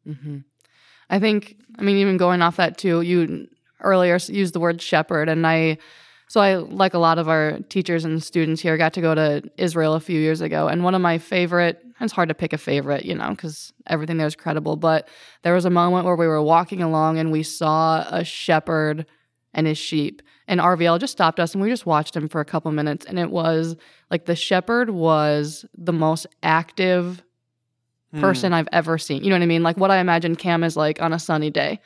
hmm 0.05 0.39
I 1.11 1.19
think, 1.19 1.57
I 1.79 1.83
mean, 1.83 1.97
even 1.97 2.17
going 2.17 2.41
off 2.41 2.57
that 2.57 2.79
too, 2.79 3.01
you 3.01 3.49
earlier 3.81 4.17
used 4.29 4.55
the 4.55 4.61
word 4.61 4.81
shepherd, 4.81 5.29
and 5.29 5.47
I 5.47 5.79
So 6.29 6.41
I, 6.41 6.55
like 6.55 6.95
a 6.95 6.99
lot 6.99 7.19
of 7.19 7.29
our 7.29 7.59
teachers 7.69 8.05
and 8.05 8.23
students 8.23 8.63
here, 8.63 8.77
got 8.77 8.93
to 8.93 9.01
go 9.01 9.17
to 9.17 9.43
Israel 9.57 9.95
a 9.95 10.01
few 10.01 10.21
years 10.21 10.41
ago, 10.41 10.69
and 10.69 10.85
one 10.85 10.95
of 10.95 11.03
my 11.03 11.19
favorite. 11.19 11.83
It's 12.01 12.13
hard 12.15 12.31
to 12.31 12.35
pick 12.35 12.55
a 12.55 12.59
favorite, 12.59 13.05
you 13.05 13.15
know, 13.15 13.31
because 13.31 13.75
everything 13.87 14.17
there 14.17 14.27
is 14.27 14.37
credible. 14.37 14.77
But 14.77 15.09
there 15.43 15.53
was 15.53 15.67
a 15.67 15.71
moment 15.71 16.07
where 16.07 16.17
we 16.17 16.27
were 16.27 16.41
walking 16.41 16.83
along 16.83 17.19
and 17.19 17.31
we 17.31 17.43
saw 17.43 18.07
a 18.09 18.25
shepherd 18.25 19.05
and 19.55 19.67
his 19.67 19.79
sheep, 19.79 20.23
and 20.49 20.61
RVL 20.61 20.99
just 21.01 21.13
stopped 21.13 21.41
us 21.41 21.55
and 21.55 21.63
we 21.63 21.69
just 21.71 21.87
watched 21.87 22.15
him 22.17 22.29
for 22.29 22.41
a 22.41 22.45
couple 22.45 22.71
minutes, 22.73 23.07
and 23.07 23.19
it 23.19 23.31
was 23.31 23.77
like 24.11 24.27
the 24.27 24.37
shepherd 24.37 24.91
was 24.91 25.65
the 25.77 25.93
most 25.93 26.27
active 26.43 27.23
Hmm. 28.13 28.21
person 28.21 28.53
I've 28.53 28.67
ever 28.73 28.99
seen. 28.99 29.23
You 29.23 29.31
know 29.31 29.37
what 29.37 29.43
I 29.43 29.47
mean? 29.47 29.63
Like 29.63 29.77
what 29.77 29.93
I 29.93 29.99
imagine 29.99 30.35
Cam 30.35 30.65
is 30.65 30.77
like 30.77 31.01
on 31.01 31.13
a 31.13 31.19
sunny 31.21 31.49
day. 31.51 31.79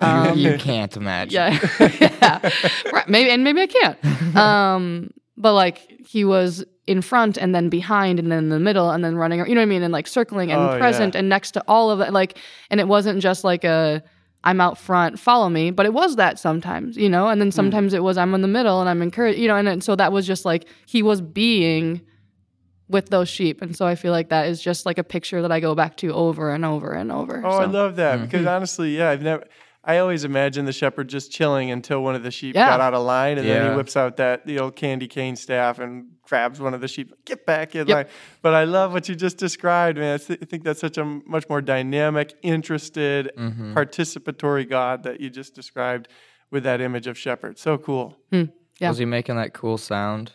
You- 0.00 0.06
Um, 0.08 0.38
you 0.38 0.56
can't 0.58 0.96
imagine. 0.96 1.34
yeah, 1.34 1.68
yeah. 2.00 2.50
Right. 2.92 3.06
Maybe 3.08 3.28
and 3.30 3.44
maybe 3.44 3.60
I 3.60 3.66
can't. 3.66 3.98
Um, 4.36 5.10
but 5.36 5.52
like 5.52 5.78
he 6.06 6.24
was 6.24 6.64
in 6.86 7.02
front 7.02 7.36
and 7.36 7.54
then 7.54 7.68
behind 7.68 8.18
and 8.18 8.30
then 8.32 8.38
in 8.44 8.48
the 8.48 8.58
middle 8.60 8.90
and 8.90 9.04
then 9.04 9.16
running. 9.16 9.40
You 9.40 9.54
know 9.54 9.60
what 9.60 9.62
I 9.62 9.66
mean? 9.66 9.82
And 9.82 9.92
like 9.92 10.06
circling 10.06 10.50
and 10.50 10.60
Oh, 10.62 10.78
present 10.78 11.14
yeah. 11.14 11.18
and 11.18 11.28
next 11.28 11.50
to 11.52 11.64
all 11.68 11.90
of 11.90 12.00
it. 12.00 12.10
Like, 12.12 12.38
and 12.70 12.80
it 12.80 12.88
wasn't 12.88 13.20
just 13.20 13.44
like 13.44 13.64
a 13.64 14.02
I'm 14.44 14.60
out 14.60 14.78
front, 14.78 15.18
follow 15.18 15.48
me. 15.48 15.70
But 15.70 15.86
it 15.86 15.92
was 15.92 16.16
that 16.16 16.38
sometimes, 16.38 16.96
you 16.96 17.08
know. 17.08 17.28
And 17.28 17.40
then 17.40 17.48
hmm. 17.48 17.52
sometimes 17.52 17.94
it 17.94 18.02
was 18.02 18.16
I'm 18.16 18.34
in 18.34 18.42
the 18.42 18.48
middle 18.48 18.80
and 18.80 18.88
I'm 18.88 19.02
encouraged, 19.02 19.38
you 19.38 19.48
know. 19.48 19.56
And, 19.56 19.66
then 19.66 19.80
so 19.80 19.96
that 19.96 20.12
was 20.12 20.26
just 20.26 20.44
like 20.44 20.66
he 20.86 21.02
was 21.02 21.20
being 21.20 22.00
with 22.88 23.10
those 23.10 23.28
sheep. 23.28 23.62
And 23.62 23.76
so 23.76 23.86
I 23.86 23.96
feel 23.96 24.12
like 24.12 24.28
that 24.28 24.46
is 24.46 24.62
just 24.62 24.86
like 24.86 24.98
a 24.98 25.04
picture 25.04 25.42
that 25.42 25.50
I 25.50 25.60
go 25.60 25.74
back 25.74 25.96
to 25.98 26.12
over 26.12 26.50
and 26.50 26.64
over 26.64 26.92
and 26.92 27.10
over. 27.10 27.42
Oh, 27.44 27.58
I 27.58 27.64
love 27.64 27.96
that 27.96 28.18
hmm. 28.18 28.24
because 28.24 28.42
hmm. 28.42 28.48
honestly, 28.48 28.96
yeah, 28.96 29.10
I've 29.10 29.22
never. 29.22 29.44
I 29.82 29.98
always 29.98 30.24
imagined 30.24 30.66
the 30.66 30.72
shepherd 30.72 31.08
just 31.08 31.30
chilling 31.30 31.70
until 31.70 32.02
one 32.02 32.16
of 32.16 32.24
the 32.24 32.32
sheep 32.32 32.56
Yeah. 32.56 32.68
got 32.68 32.80
out 32.80 32.92
of 32.92 33.04
line, 33.04 33.38
and 33.38 33.46
then 33.46 33.70
he 33.70 33.76
whips 33.76 33.96
out 33.96 34.16
that 34.16 34.44
the 34.44 34.58
old 34.58 34.74
candy 34.74 35.06
cane 35.06 35.36
staff 35.36 35.78
and 35.78 36.06
grabs 36.26 36.60
one 36.60 36.74
of 36.74 36.80
the 36.80 36.88
sheep. 36.88 37.12
Get 37.24 37.46
back 37.46 37.74
in 37.74 37.86
Yep. 37.86 37.94
line. 37.96 38.06
But 38.42 38.54
I 38.54 38.64
love 38.64 38.92
what 38.92 39.08
you 39.08 39.14
just 39.14 39.38
described, 39.38 39.98
man. 39.98 40.14
I 40.14 40.18
th- 40.18 40.38
I 40.42 40.44
think 40.44 40.64
that's 40.64 40.80
such 40.80 40.98
a 40.98 41.02
m- 41.02 41.22
much 41.26 41.48
more 41.48 41.60
dynamic, 41.62 42.34
interested, 42.42 43.30
Mm-hmm. 43.38 43.74
participatory 43.74 44.68
God 44.68 45.02
that 45.04 45.20
you 45.20 45.30
just 45.30 45.54
described 45.54 46.08
with 46.50 46.64
that 46.64 46.80
image 46.80 47.06
of 47.06 47.16
shepherd. 47.18 47.58
So 47.58 47.78
cool. 47.78 48.16
yeah. 48.30 48.88
Was 48.88 48.98
he 48.98 49.04
making 49.04 49.36
that 49.36 49.52
cool 49.54 49.78
sound? 49.78 50.32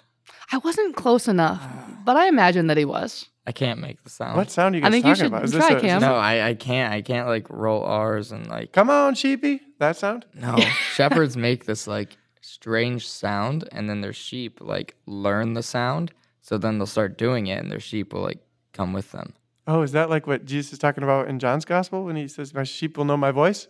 I 0.52 0.58
wasn't 0.60 0.96
close 0.96 1.28
enough, 1.28 1.62
but 2.06 2.18
I 2.18 2.28
imagine 2.28 2.68
that 2.68 2.78
he 2.78 2.86
was. 2.86 3.28
I 3.48 3.52
can't 3.54 3.80
make 3.80 4.04
the 4.04 4.10
sound. 4.10 4.38
What 4.38 4.52
sound 4.52 4.76
are 4.76 4.80
you 4.80 4.84
I 4.86 4.90
guys 4.90 4.92
think 4.94 5.06
you 5.06 5.12
talking 5.12 5.24
should 5.26 5.28
about? 5.34 5.44
Is 5.46 5.52
try, 5.52 5.74
this 5.74 5.84
a, 5.84 5.88
Cam. 5.88 6.02
No, 6.02 6.14
I, 6.16 6.50
I 6.50 6.54
can't. 6.54 6.94
I 6.94 7.02
can't 7.02 7.28
like 7.28 7.50
roll 7.50 7.84
R's 7.84 8.32
and 8.32 8.48
like. 8.48 8.72
Come 8.72 8.90
on, 8.90 9.16
sheepy. 9.16 9.62
That 9.80 9.96
sound? 9.98 10.26
No, 10.36 10.58
shepherds 10.94 11.36
make 11.38 11.66
this 11.66 11.88
like 11.88 12.18
strange 12.62 13.08
sound, 13.08 13.68
and 13.72 13.90
then 13.90 14.02
their 14.02 14.14
sheep 14.14 14.60
like 14.62 14.96
learn 15.08 15.54
the 15.54 15.64
sound. 15.64 16.12
So 16.42 16.58
then 16.58 16.78
they'll 16.78 16.86
start 16.86 17.18
doing 17.18 17.48
it, 17.48 17.60
and 17.60 17.72
their 17.72 17.80
sheep 17.80 18.14
will 18.14 18.22
like 18.22 18.40
come 18.72 18.94
with 18.94 19.12
them. 19.12 19.34
Oh, 19.68 19.82
is 19.82 19.92
that 19.94 20.10
like 20.10 20.28
what 20.28 20.46
Jesus 20.46 20.74
is 20.74 20.80
talking 20.80 21.04
about 21.04 21.28
in 21.28 21.40
John's 21.40 21.66
gospel 21.66 22.04
when 22.04 22.16
he 22.16 22.28
says, 22.28 22.54
My 22.54 22.64
sheep 22.64 22.98
will 22.98 23.06
know 23.06 23.18
my 23.18 23.32
voice? 23.32 23.68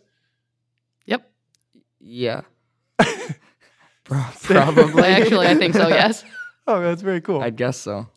Yep. 1.06 1.30
Yeah. 2.00 2.42
Pro- 4.04 4.24
Probably. 4.44 5.04
Actually, 5.04 5.48
I 5.48 5.56
think 5.56 5.74
so. 5.74 5.88
Yes. 5.90 6.24
Oh, 6.68 6.82
that's 6.82 7.02
very 7.02 7.22
cool. 7.22 7.42
I 7.42 7.50
guess 7.50 7.78
so. 7.78 8.08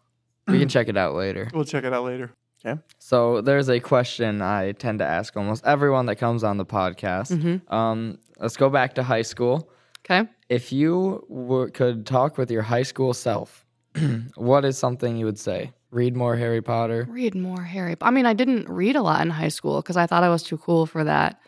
We 0.46 0.58
can 0.58 0.68
check 0.68 0.88
it 0.88 0.96
out 0.96 1.14
later. 1.14 1.50
we'll 1.54 1.64
check 1.64 1.84
it 1.84 1.92
out 1.92 2.04
later. 2.04 2.30
Okay. 2.64 2.80
So 2.98 3.40
there's 3.40 3.68
a 3.68 3.80
question 3.80 4.40
I 4.42 4.72
tend 4.72 5.00
to 5.00 5.04
ask 5.04 5.36
almost 5.36 5.64
everyone 5.64 6.06
that 6.06 6.16
comes 6.16 6.44
on 6.44 6.56
the 6.56 6.64
podcast. 6.66 7.32
Mm-hmm. 7.36 7.74
Um, 7.74 8.18
let's 8.38 8.56
go 8.56 8.70
back 8.70 8.94
to 8.94 9.02
high 9.02 9.22
school. 9.22 9.70
Okay. 10.04 10.28
If 10.48 10.72
you 10.72 11.70
could 11.74 12.06
talk 12.06 12.38
with 12.38 12.50
your 12.50 12.62
high 12.62 12.82
school 12.82 13.14
self, 13.14 13.64
what 14.34 14.64
is 14.64 14.76
something 14.76 15.16
you 15.16 15.24
would 15.24 15.38
say? 15.38 15.72
Read 15.90 16.16
more 16.16 16.36
Harry 16.36 16.60
Potter. 16.60 17.06
Read 17.08 17.34
more 17.34 17.62
Harry. 17.62 17.96
I 18.00 18.10
mean, 18.10 18.26
I 18.26 18.32
didn't 18.32 18.68
read 18.68 18.96
a 18.96 19.02
lot 19.02 19.22
in 19.22 19.30
high 19.30 19.48
school 19.48 19.80
because 19.80 19.96
I 19.96 20.06
thought 20.06 20.24
I 20.24 20.28
was 20.28 20.42
too 20.42 20.58
cool 20.58 20.86
for 20.86 21.04
that. 21.04 21.40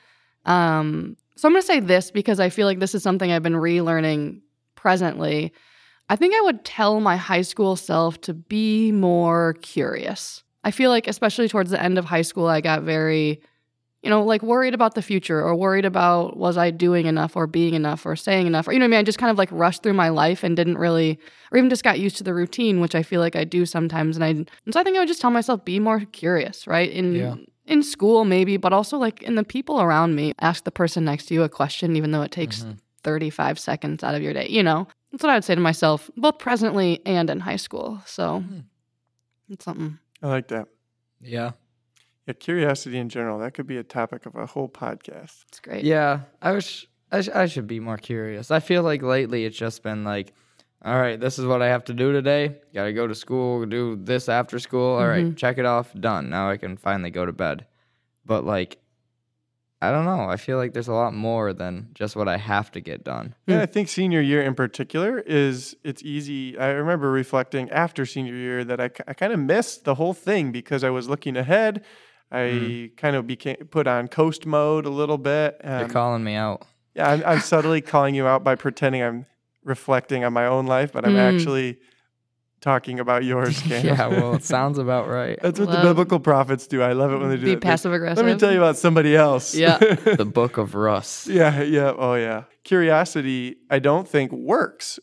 Um, 0.45 1.17
so 1.35 1.49
I'm 1.49 1.53
going 1.53 1.63
to 1.63 1.67
say 1.67 1.81
this 1.81 2.11
because 2.11 2.41
I 2.41 2.49
feel 2.49 2.67
like 2.67 2.79
this 2.79 2.95
is 2.95 3.03
something 3.03 3.31
I've 3.31 3.43
been 3.43 3.55
relearning 3.55 4.41
presently. 4.77 5.53
I 6.09 6.17
think 6.17 6.35
I 6.35 6.41
would 6.43 6.65
tell 6.65 7.01
my 7.01 7.17
high 7.17 7.43
school 7.43 7.75
self 7.75 8.21
to 8.23 8.35
be 8.35 8.93
more 8.93 9.55
curious. 9.63 10.45
I 10.63 10.71
feel 10.71 10.91
like, 10.91 11.09
especially 11.09 11.49
towards 11.49 11.71
the 11.71 11.83
end 11.83 11.99
of 11.99 12.05
high 12.05 12.23
school, 12.23 12.47
I 12.47 12.61
got 12.61 12.83
very, 12.83 13.43
you 14.03 14.11
know, 14.11 14.23
like 14.23 14.43
worried 14.43 14.75
about 14.75 14.95
the 14.95 15.03
future 15.03 15.43
or 15.43 15.55
worried 15.55 15.85
about 15.85 16.37
was 16.37 16.57
I 16.57 16.71
doing 16.71 17.07
enough 17.07 17.35
or 17.35 17.47
being 17.47 17.75
enough 17.75 18.07
or 18.07 18.15
saying 18.15 18.47
enough 18.47 18.69
or, 18.69 18.73
you 18.73 18.79
know 18.79 18.85
what 18.85 18.89
I 18.89 18.99
mean? 18.99 19.01
I 19.01 19.03
just 19.03 19.19
kind 19.19 19.31
of 19.31 19.39
like 19.39 19.49
rushed 19.51 19.83
through 19.83 19.95
my 19.95 20.11
life 20.11 20.45
and 20.45 20.57
didn't 20.57 20.79
really, 20.79 21.19
or 21.51 21.59
even 21.59 21.71
just 21.71 21.83
got 21.83 21.99
used 21.99 22.17
to 22.19 22.25
the 22.25 22.35
routine, 22.35 22.81
which 22.81 22.95
I 22.95 23.03
feel 23.03 23.21
like 23.21 23.35
I 23.35 23.45
do 23.45 23.67
sometimes. 23.67 24.17
And 24.17 24.25
I, 24.25 24.29
and 24.29 24.51
so 24.71 24.79
I 24.79 24.85
think 24.85 24.97
I 24.97 25.01
would 25.01 25.09
just 25.09 25.21
tell 25.21 25.31
myself, 25.31 25.65
be 25.65 25.81
more 25.81 26.01
curious, 26.01 26.67
right? 26.67 26.91
In, 26.91 27.15
Yeah. 27.15 27.35
in 27.67 27.83
school, 27.83 28.25
maybe, 28.25 28.57
but 28.57 28.73
also 28.73 28.97
like 28.97 29.23
in 29.23 29.35
the 29.35 29.45
people 29.45 29.81
around 29.81 30.15
me. 30.15 30.35
Ask 30.41 30.65
the 30.65 30.71
person 30.71 31.05
next 31.05 31.27
to 31.27 31.35
you 31.35 31.43
a 31.43 31.49
question, 31.49 31.97
even 31.97 32.13
though 32.13 32.23
it 32.23 32.31
takes 32.31 32.61
mm-hmm. 32.61 32.73
35 33.03 33.59
seconds 33.59 34.05
out 34.05 34.15
of 34.15 34.23
your 34.23 34.33
day, 34.35 34.47
you 34.49 34.63
know? 34.63 34.87
That's 35.11 35.23
what 35.23 35.31
I 35.31 35.35
would 35.35 35.45
say 35.45 35.55
to 35.55 35.61
myself, 35.61 36.11
both 36.17 36.39
presently 36.39 37.01
and 37.07 37.31
in 37.31 37.41
high 37.41 37.57
school. 37.57 38.03
So 38.05 38.41
mm-hmm. 38.41 38.61
it's 39.49 39.65
something. 39.65 39.99
I 40.23 40.29
like 40.29 40.49
that. 40.49 40.69
Yeah. 41.21 41.53
Yeah, 42.27 42.35
curiosity 42.35 42.99
in 42.99 43.09
general, 43.09 43.39
that 43.39 43.55
could 43.55 43.67
be 43.67 43.77
a 43.77 43.85
topic 43.85 44.27
of 44.27 44.35
a 44.35 44.47
whole 44.47 44.69
podcast. 44.69 45.45
It's 45.49 45.61
great. 45.61 45.85
Yeah. 45.85 46.21
I 46.43 46.53
wish 46.53 46.87
I, 47.13 47.21
sh- 47.21 47.29
I 47.35 47.47
should 47.47 47.67
be 47.67 47.81
more 47.81 47.99
curious. 47.99 48.51
I 48.51 48.61
feel 48.61 48.83
like 48.83 49.03
lately 49.03 49.45
it's 49.45 49.57
just 49.57 49.83
been 49.83 50.05
like, 50.05 50.33
all 50.85 50.99
right, 50.99 51.19
this 51.19 51.39
is 51.39 51.47
what 51.47 51.63
I 51.63 51.69
have 51.69 51.85
to 51.85 51.95
do 51.95 52.13
today. 52.13 52.57
Got 52.75 52.85
to 52.85 52.93
go 52.93 53.07
to 53.07 53.15
school, 53.15 53.65
do 53.67 53.97
this 53.97 54.29
after 54.29 54.59
school. 54.59 54.97
All 54.97 55.07
right, 55.07 55.25
mm-hmm. 55.25 55.35
check 55.35 55.59
it 55.59 55.67
off. 55.67 55.93
Done. 55.95 56.31
Now 56.31 56.51
I 56.51 56.57
can 56.57 56.77
finally 56.77 57.11
go 57.11 57.25
to 57.25 57.33
bed. 57.33 57.67
But 58.25 58.45
like, 58.45 58.79
I 59.81 59.93
don't 59.93 60.05
know. 60.05 60.29
I 60.29 60.37
feel 60.37 60.57
like 60.57 60.73
there's 60.73 60.89
a 60.89 60.95
lot 60.95 61.15
more 61.15 61.53
than 61.53 61.91
just 61.95 62.17
what 62.17 62.29
I 62.29 62.39
have 62.39 62.73
to 62.73 62.81
get 62.81 63.05
done. 63.05 63.35
And 63.47 63.57
hmm. 63.57 63.63
I 63.63 63.67
think 63.67 63.89
senior 63.89 64.21
year 64.21 64.43
in 64.43 64.55
particular 64.55 65.19
is 65.21 65.77
it's 65.85 66.03
easy. 66.03 66.59
I 66.59 66.69
remember 66.69 67.11
reflecting 67.11 67.71
after 67.71 68.07
senior 68.07 68.35
year 68.35 68.65
that 68.65 68.81
I, 68.81 68.91
I 69.07 69.15
kind 69.15 69.33
of 69.33 69.39
missed 69.39 69.85
the 69.85 69.95
whole 69.95 70.15
thing 70.15 70.51
because 70.51 70.83
I 70.83 70.91
was 70.91 71.09
looking 71.09 71.37
ahead. 71.37 71.85
I 72.33 72.91
kind 72.97 73.15
of 73.17 73.27
became 73.27 73.57
put 73.71 73.87
on 73.87 74.09
coast 74.09 74.47
mode 74.47 74.85
a 74.87 74.91
little 74.91 75.19
bit. 75.19 75.61
You're 75.65 75.85
Um, 75.85 75.91
calling 75.91 76.25
me 76.25 76.35
out. 76.35 76.67
yeah, 76.95 77.11
I'm, 77.11 77.23
I'm 77.25 77.41
subtly 77.41 77.81
calling 77.81 78.15
you 78.15 78.27
out 78.27 78.43
by 78.45 78.55
pretending 78.57 79.03
I'm 79.03 79.27
reflecting 79.65 80.25
on 80.25 80.33
my 80.33 80.47
own 80.47 80.67
life, 80.67 80.93
but 80.93 81.05
I'm 81.05 81.15
Mm. 81.15 81.35
actually 81.35 81.79
talking 82.61 82.99
about 82.99 83.23
yours. 83.25 83.61
Cam. 83.69 83.85
yeah, 83.85 84.07
well, 84.09 84.35
it 84.35 84.43
sounds 84.57 84.79
about 84.79 85.09
right. 85.09 85.39
That's 85.43 85.61
what 85.61 85.71
the 85.71 85.81
biblical 85.83 86.19
prophets 86.19 86.67
do. 86.67 86.83
I 86.83 86.93
love 86.95 87.13
it 87.13 87.19
when 87.19 87.29
they 87.29 87.37
do 87.37 87.45
Be 87.45 87.55
that. 87.55 87.61
Passive 87.63 87.93
aggressive. 87.93 88.25
Let 88.25 88.33
me 88.33 88.39
tell 88.39 88.51
you 88.53 88.59
about 88.59 88.77
somebody 88.77 89.15
else. 89.15 89.55
Yeah. 89.55 89.79
the 90.17 90.25
book 90.25 90.57
of 90.57 90.75
Russ. 90.75 91.27
Yeah, 91.29 91.63
yeah, 91.63 91.93
oh 91.97 92.15
yeah. 92.15 92.45
Curiosity, 92.65 93.57
I 93.71 93.79
don't 93.79 94.09
think 94.09 94.33
works 94.33 94.99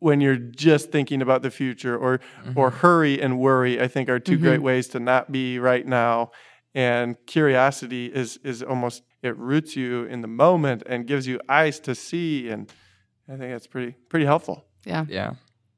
when 0.00 0.20
you're 0.20 0.36
just 0.36 0.92
thinking 0.92 1.22
about 1.22 1.42
the 1.42 1.50
future 1.50 1.96
or 1.96 2.20
or 2.54 2.70
mm-hmm. 2.70 2.78
hurry 2.78 3.20
and 3.20 3.38
worry. 3.38 3.80
I 3.80 3.88
think 3.88 4.08
are 4.08 4.18
2 4.18 4.32
mm-hmm. 4.32 4.44
great 4.44 4.62
ways 4.62 4.88
to 4.88 5.00
not 5.00 5.32
be 5.32 5.58
right 5.58 5.86
now. 5.86 6.30
And 6.74 7.16
curiosity 7.26 8.06
is 8.06 8.38
is 8.44 8.62
almost 8.62 9.02
it 9.22 9.36
roots 9.36 9.74
you 9.74 10.04
in 10.04 10.20
the 10.20 10.28
moment 10.28 10.82
and 10.86 11.06
gives 11.06 11.26
you 11.26 11.40
eyes 11.48 11.80
to 11.80 11.94
see 11.94 12.48
and 12.48 12.72
I 13.28 13.36
think 13.36 13.52
that's 13.52 13.66
pretty 13.66 13.96
pretty 14.08 14.26
helpful. 14.26 14.64
yeah. 14.84 15.04
Yeah. 15.08 15.34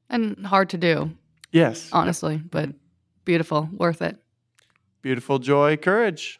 And 0.09 0.45
hard 0.45 0.69
to 0.71 0.77
do, 0.77 1.11
Yes. 1.53 1.89
honestly, 1.93 2.37
but 2.37 2.69
beautiful, 3.23 3.69
worth 3.71 4.01
it. 4.01 4.17
Beautiful 5.01 5.39
joy, 5.39 5.77
courage. 5.77 6.39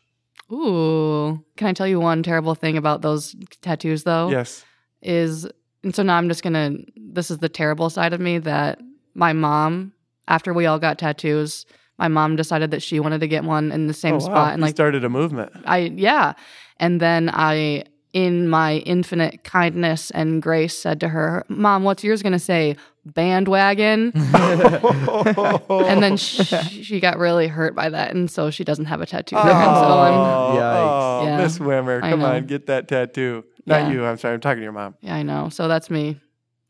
Ooh. 0.52 1.44
Can 1.56 1.67
I 1.67 1.74
tell 1.74 1.88
you 1.88 2.00
one 2.00 2.22
terrible 2.22 2.54
thing 2.54 2.76
about 2.76 3.02
those 3.02 3.36
tattoos, 3.62 4.04
though? 4.04 4.30
Yes. 4.30 4.65
Is, 5.02 5.48
and 5.84 5.96
so 5.96 6.04
now 6.04 6.17
I'm 6.17 6.28
just 6.30 6.44
going 6.44 6.54
to, 6.54 6.86
this 6.96 7.32
is 7.32 7.39
the 7.39 7.50
terrible 7.50 7.89
side 7.89 8.13
of 8.13 8.20
me 8.22 8.38
that 8.39 8.80
my 9.15 9.34
mom, 9.34 9.94
after 10.28 10.54
we 10.54 10.65
all 10.65 10.80
got 10.80 10.98
tattoos, 10.98 11.65
my 11.98 12.08
mom 12.08 12.36
decided 12.36 12.72
that 12.72 12.82
she 12.82 13.00
wanted 13.00 13.22
to 13.22 13.28
get 13.28 13.44
one 13.44 13.72
in 13.72 13.88
the 13.88 13.94
same 13.94 14.15
Oh, 14.15 14.17
wow. 14.20 14.26
spot. 14.26 14.54
And 14.54 14.62
You 14.62 14.65
like, 14.67 14.76
started 14.76 15.04
a 15.04 15.10
movement. 15.10 15.52
I, 15.65 15.78
yeah. 15.96 16.34
And 16.78 17.00
then 17.00 17.30
I, 17.34 17.84
in 18.13 18.50
my 18.50 18.78
infinite 18.78 19.44
kindness 19.44 20.12
and 20.12 20.41
grace, 20.41 20.78
said 20.78 21.00
to 21.02 21.10
her, 21.10 21.46
Mom, 21.48 21.84
what's 21.84 22.04
yours 22.04 22.22
going 22.24 22.34
to 22.34 22.39
say? 22.39 22.76
Bandwagon. 23.06 24.12
and 24.15 26.04
then 26.04 26.17
she, 26.17 26.44
she 26.84 27.00
got 27.00 27.17
really 27.17 27.48
hurt 27.48 27.76
by 27.76 27.89
that. 27.89 28.13
And 28.13 28.30
so 28.30 28.50
she 28.52 28.63
doesn't 28.63 28.86
have 28.86 29.02
a 29.02 29.06
tattoo 29.06 29.36
there. 29.36 29.46
So 29.46 29.52
I'm, 29.52 30.13
Oh, 30.13 30.58
Yikes. 30.58 31.22
oh, 31.22 31.26
Yeah. 31.26 31.38
Miss 31.38 31.60
Wimmer, 31.60 32.04
I 32.04 32.10
come 32.12 32.20
know. 32.20 32.26
on, 32.28 32.46
get 32.46 32.67
that 32.67 32.88
tattoo. 32.88 33.44
Not 33.65 33.82
Yeah. 33.88 33.91
you. 33.91 34.06
I'm 34.06 34.17
sorry. 34.17 34.34
I'm 34.34 34.39
talking 34.41 34.58
to 34.60 34.63
your 34.63 34.71
mom. 34.71 34.95
yeah, 35.02 35.15
I 35.15 35.24
know. 35.24 35.50
So 35.50 35.67
that's 35.67 35.89
me 35.89 36.19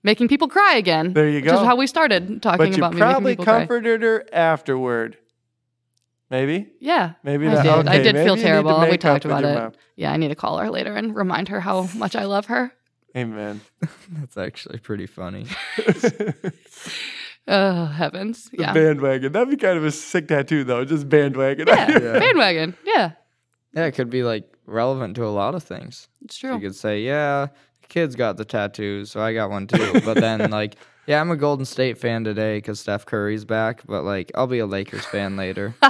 making 0.03 0.27
people 0.27 0.47
cry 0.47 0.75
again. 0.75 1.13
There 1.13 1.29
you 1.29 1.35
Which 1.41 1.45
go. 1.45 1.59
is 1.61 1.65
how 1.65 1.75
we 1.75 1.87
started 1.87 2.41
talking 2.41 2.57
But 2.57 2.69
you 2.69 2.75
about 2.77 2.93
me 2.93 2.99
making 2.99 3.11
probably 3.11 3.31
people 3.33 3.45
cry. 3.45 3.59
comforted 3.59 4.01
her 4.01 4.25
afterward. 4.33 5.17
Maybe. 6.29 6.67
Yeah. 6.79 7.13
Maybe 7.23 7.47
I 7.47 7.55
that- 7.55 7.63
did. 7.63 7.87
I 7.89 7.97
did 8.01 8.15
maybe 8.15 8.25
feel 8.25 8.35
you 8.35 8.35
need 8.37 8.41
to 8.41 8.47
terrible. 8.47 8.79
We 8.89 8.97
talked 8.97 9.25
about 9.25 9.43
it. 9.43 9.53
mom. 9.53 9.71
Yeah, 9.95 10.11
I 10.13 10.17
need 10.17 10.29
to 10.29 10.35
call 10.35 10.57
her 10.59 10.69
later 10.69 10.95
and 10.95 11.15
remind 11.15 11.49
her 11.49 11.59
how 11.59 11.89
much 11.95 12.15
I 12.15 12.23
love 12.25 12.45
her. 12.45 12.71
Amen. 13.15 13.59
That's 14.09 14.37
actually 14.37 14.79
pretty 14.79 15.05
funny. 15.07 15.45
Oh 17.47 17.85
heavens. 17.85 18.49
Yeah. 18.53 18.71
Bandwagon. 18.71 19.31
That'd 19.31 19.49
be 19.49 19.57
kind 19.57 19.77
of 19.77 19.83
a 19.83 19.91
sick 19.91 20.27
tattoo, 20.27 20.63
though. 20.63 20.85
Just 20.85 21.09
bandwagon. 21.09 21.67
Yeah. 21.67 22.19
Bandwagon. 22.19 22.75
Yeah. 22.85 23.11
Yeah, 23.73 23.85
it 23.85 23.93
could 23.93 24.09
be 24.11 24.21
like 24.23 24.43
relevant 24.71 25.15
to 25.15 25.25
a 25.25 25.29
lot 25.29 25.55
of 25.55 25.63
things. 25.63 26.07
It's 26.23 26.37
true. 26.37 26.53
You 26.53 26.59
could 26.59 26.75
say, 26.75 27.01
yeah, 27.01 27.47
the 27.81 27.87
kids 27.87 28.15
got 28.15 28.37
the 28.37 28.45
tattoos, 28.45 29.11
so 29.11 29.21
I 29.21 29.33
got 29.33 29.49
one 29.49 29.67
too. 29.67 30.01
But 30.05 30.15
then, 30.15 30.49
like, 30.51 30.75
yeah, 31.07 31.19
I'm 31.19 31.31
a 31.31 31.37
Golden 31.37 31.65
State 31.65 31.97
fan 31.97 32.23
today 32.23 32.57
because 32.57 32.79
Steph 32.79 33.05
Curry's 33.05 33.45
back, 33.45 33.83
but 33.85 34.03
like, 34.03 34.31
I'll 34.35 34.47
be 34.47 34.59
a 34.59 34.65
Lakers 34.65 35.05
fan 35.05 35.35
later. 35.37 35.75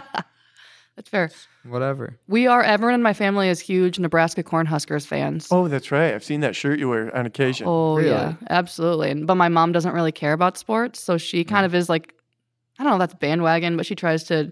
That's 0.96 1.10
fair. 1.10 1.32
Whatever. 1.64 2.18
We 2.28 2.48
are 2.48 2.62
everyone 2.62 2.96
in 2.96 3.02
my 3.02 3.14
family 3.14 3.48
is 3.48 3.60
huge 3.60 3.98
Nebraska 3.98 4.44
Cornhuskers 4.44 5.06
fans. 5.06 5.48
oh, 5.50 5.68
that's 5.68 5.92
right. 5.92 6.14
I've 6.14 6.24
seen 6.24 6.42
that 6.42 6.56
shirt 6.56 6.80
you 6.80 6.90
wear 6.90 7.16
on 7.16 7.26
occasion. 7.26 7.66
Oh 7.68 7.96
Really? 7.96 8.10
yeah, 8.10 8.34
absolutely. 8.50 9.12
And- 9.12 9.26
But 9.26 9.36
my 9.36 9.48
mom 9.48 9.72
doesn't 9.72 9.94
really 9.94 10.12
care 10.12 10.34
about 10.34 10.58
sports, 10.58 11.00
so 11.00 11.18
she 11.18 11.44
hmm. 11.44 11.50
kind 11.50 11.66
of 11.66 11.74
is 11.74 11.88
like, 11.88 12.14
I 12.78 12.84
don't 12.84 12.92
know, 12.92 13.00
that's 13.00 13.14
bandwagon, 13.14 13.78
but 13.78 13.86
she 13.86 13.96
tries 13.96 14.24
to 14.26 14.52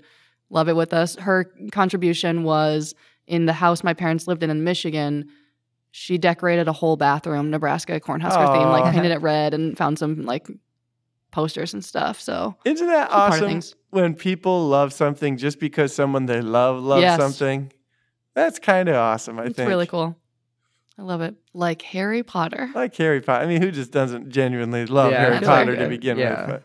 love 0.50 0.70
it 0.70 0.76
with 0.76 0.94
us. 0.94 1.15
Her 1.18 1.46
contribution 1.72 2.44
was 2.44 2.96
in 3.30 3.46
the 3.46 3.54
house 3.54 3.84
my 3.84 3.94
parents 3.94 4.28
lived 4.28 4.44
in 4.44 4.50
in 4.50 4.63
Michigan. 4.63 5.28
She 5.92 6.18
decorated 6.18 6.68
a 6.68 6.74
whole 6.74 6.98
bathroom 6.98 7.50
Nebraska 7.50 8.00
Cornhusker 8.00 8.54
theme, 8.54 8.70
like 8.70 8.94
painted 8.94 9.12
it 9.12 9.22
red 9.22 9.54
and 9.54 9.78
found 9.78 9.98
some 9.98 10.24
like 10.24 10.48
posters 11.32 11.74
and 11.74 11.84
stuff. 11.86 12.20
So 12.20 12.56
Isn't 12.65 12.88
that 12.88 13.10
awesome 13.12 13.62
when 13.92 14.15
people 14.15 14.68
love 14.68 14.94
something 14.94 15.38
just 15.38 15.60
because 15.60 15.94
someone 15.94 16.26
they 16.26 16.42
love 16.42 16.82
loves 16.82 17.02
Yes. 17.04 17.20
something? 17.20 17.72
That's 18.36 18.60
kind 18.60 18.89
of 18.89 18.96
awesome, 18.96 19.38
I 19.39 19.44
think 19.44 19.50
it's 19.52 19.58
think. 19.58 19.70
really 19.70 19.88
cool. 19.88 20.15
I 20.98 21.02
love 21.04 21.22
it. 21.22 21.36
Like 21.54 21.82
Harry 21.84 22.24
Potter. 22.24 22.70
Like 22.76 22.96
Harry 22.98 23.22
Potter. 23.22 23.44
I 23.44 23.48
mean, 23.48 23.62
who 23.62 23.72
just 23.72 23.92
doesn't 23.92 24.30
genuinely 24.30 24.86
love 24.86 25.12
Yeah, 25.12 25.22
Harry 25.22 25.39
Potter 25.46 25.72
like 25.72 25.80
to 25.80 25.88
begin 25.88 26.18
yeah. 26.18 26.42
with? 26.42 26.50
But 26.50 26.63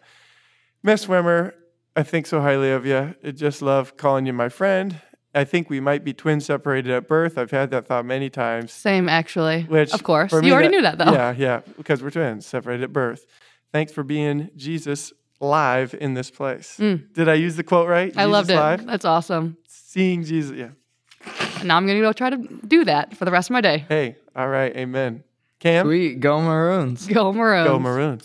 Miss 0.83 1.03
Swimmer, 1.03 1.55
I 1.97 2.03
think 2.03 2.27
so 2.27 2.41
highly 2.41 2.73
of 2.73 2.85
you. 2.85 3.15
I 3.25 3.31
just 3.31 3.63
love 3.63 3.97
calling 3.97 4.27
you 4.27 4.33
my 4.33 4.49
friend. 4.49 5.01
I 5.35 5.45
think 5.45 5.69
we 5.69 5.81
might 5.81 6.05
be 6.05 6.13
twins 6.13 6.47
separated 6.47 6.93
at 6.93 7.09
birth. 7.09 7.37
I've 7.37 7.51
had 7.51 7.71
that 7.71 7.87
thought 7.87 8.05
many 8.07 8.31
times. 8.31 8.73
Same, 8.73 9.09
actually. 9.09 9.63
Which, 9.63 9.93
of 9.93 10.03
course, 10.03 10.31
for 10.31 10.43
you 10.43 10.53
already 10.53 10.69
knew 10.69 10.83
that 10.83 10.99
though. 10.99 11.13
Yeah, 11.13 11.35
yeah, 11.37 11.61
because 11.77 12.03
we're 12.03 12.11
twins, 12.11 12.47
separated 12.47 12.85
at 12.85 12.93
birth. 12.93 13.27
Thanks 13.73 13.93
for 13.93 14.05
being 14.05 14.51
Jesus 14.57 15.13
live 15.41 15.95
in 16.01 16.15
this 16.15 16.31
place. 16.31 16.77
Mm. 16.79 17.13
Did 17.13 17.29
I 17.29 17.35
use 17.35 17.57
the 17.57 17.65
quote 17.65 17.89
right? 17.89 18.17
I 18.17 18.27
loved 18.27 18.51
it. 18.51 18.57
Live? 18.57 18.87
That's 18.87 19.05
awesome. 19.05 19.57
Seeing 19.67 20.25
Jesus. 20.25 20.57
Yeah. 20.57 20.71
And 21.59 21.69
now 21.69 21.77
I'm 21.77 21.87
gonna 21.87 22.01
go 22.01 22.13
try 22.13 22.31
to 22.31 22.37
do 22.37 22.85
that 22.85 23.17
for 23.17 23.25
the 23.25 23.31
rest 23.31 23.51
of 23.51 23.55
my 23.55 23.61
day. 23.61 23.85
Hey, 23.89 24.17
all 24.37 24.49
right. 24.49 24.75
Amen. 24.77 25.25
Cam, 25.59 25.87
Sweet, 25.87 26.21
go 26.21 26.41
Maroons. 26.41 27.07
Go 27.07 27.33
Maroons. 27.33 27.67
go 27.69 27.79
Maroons. 27.79 28.23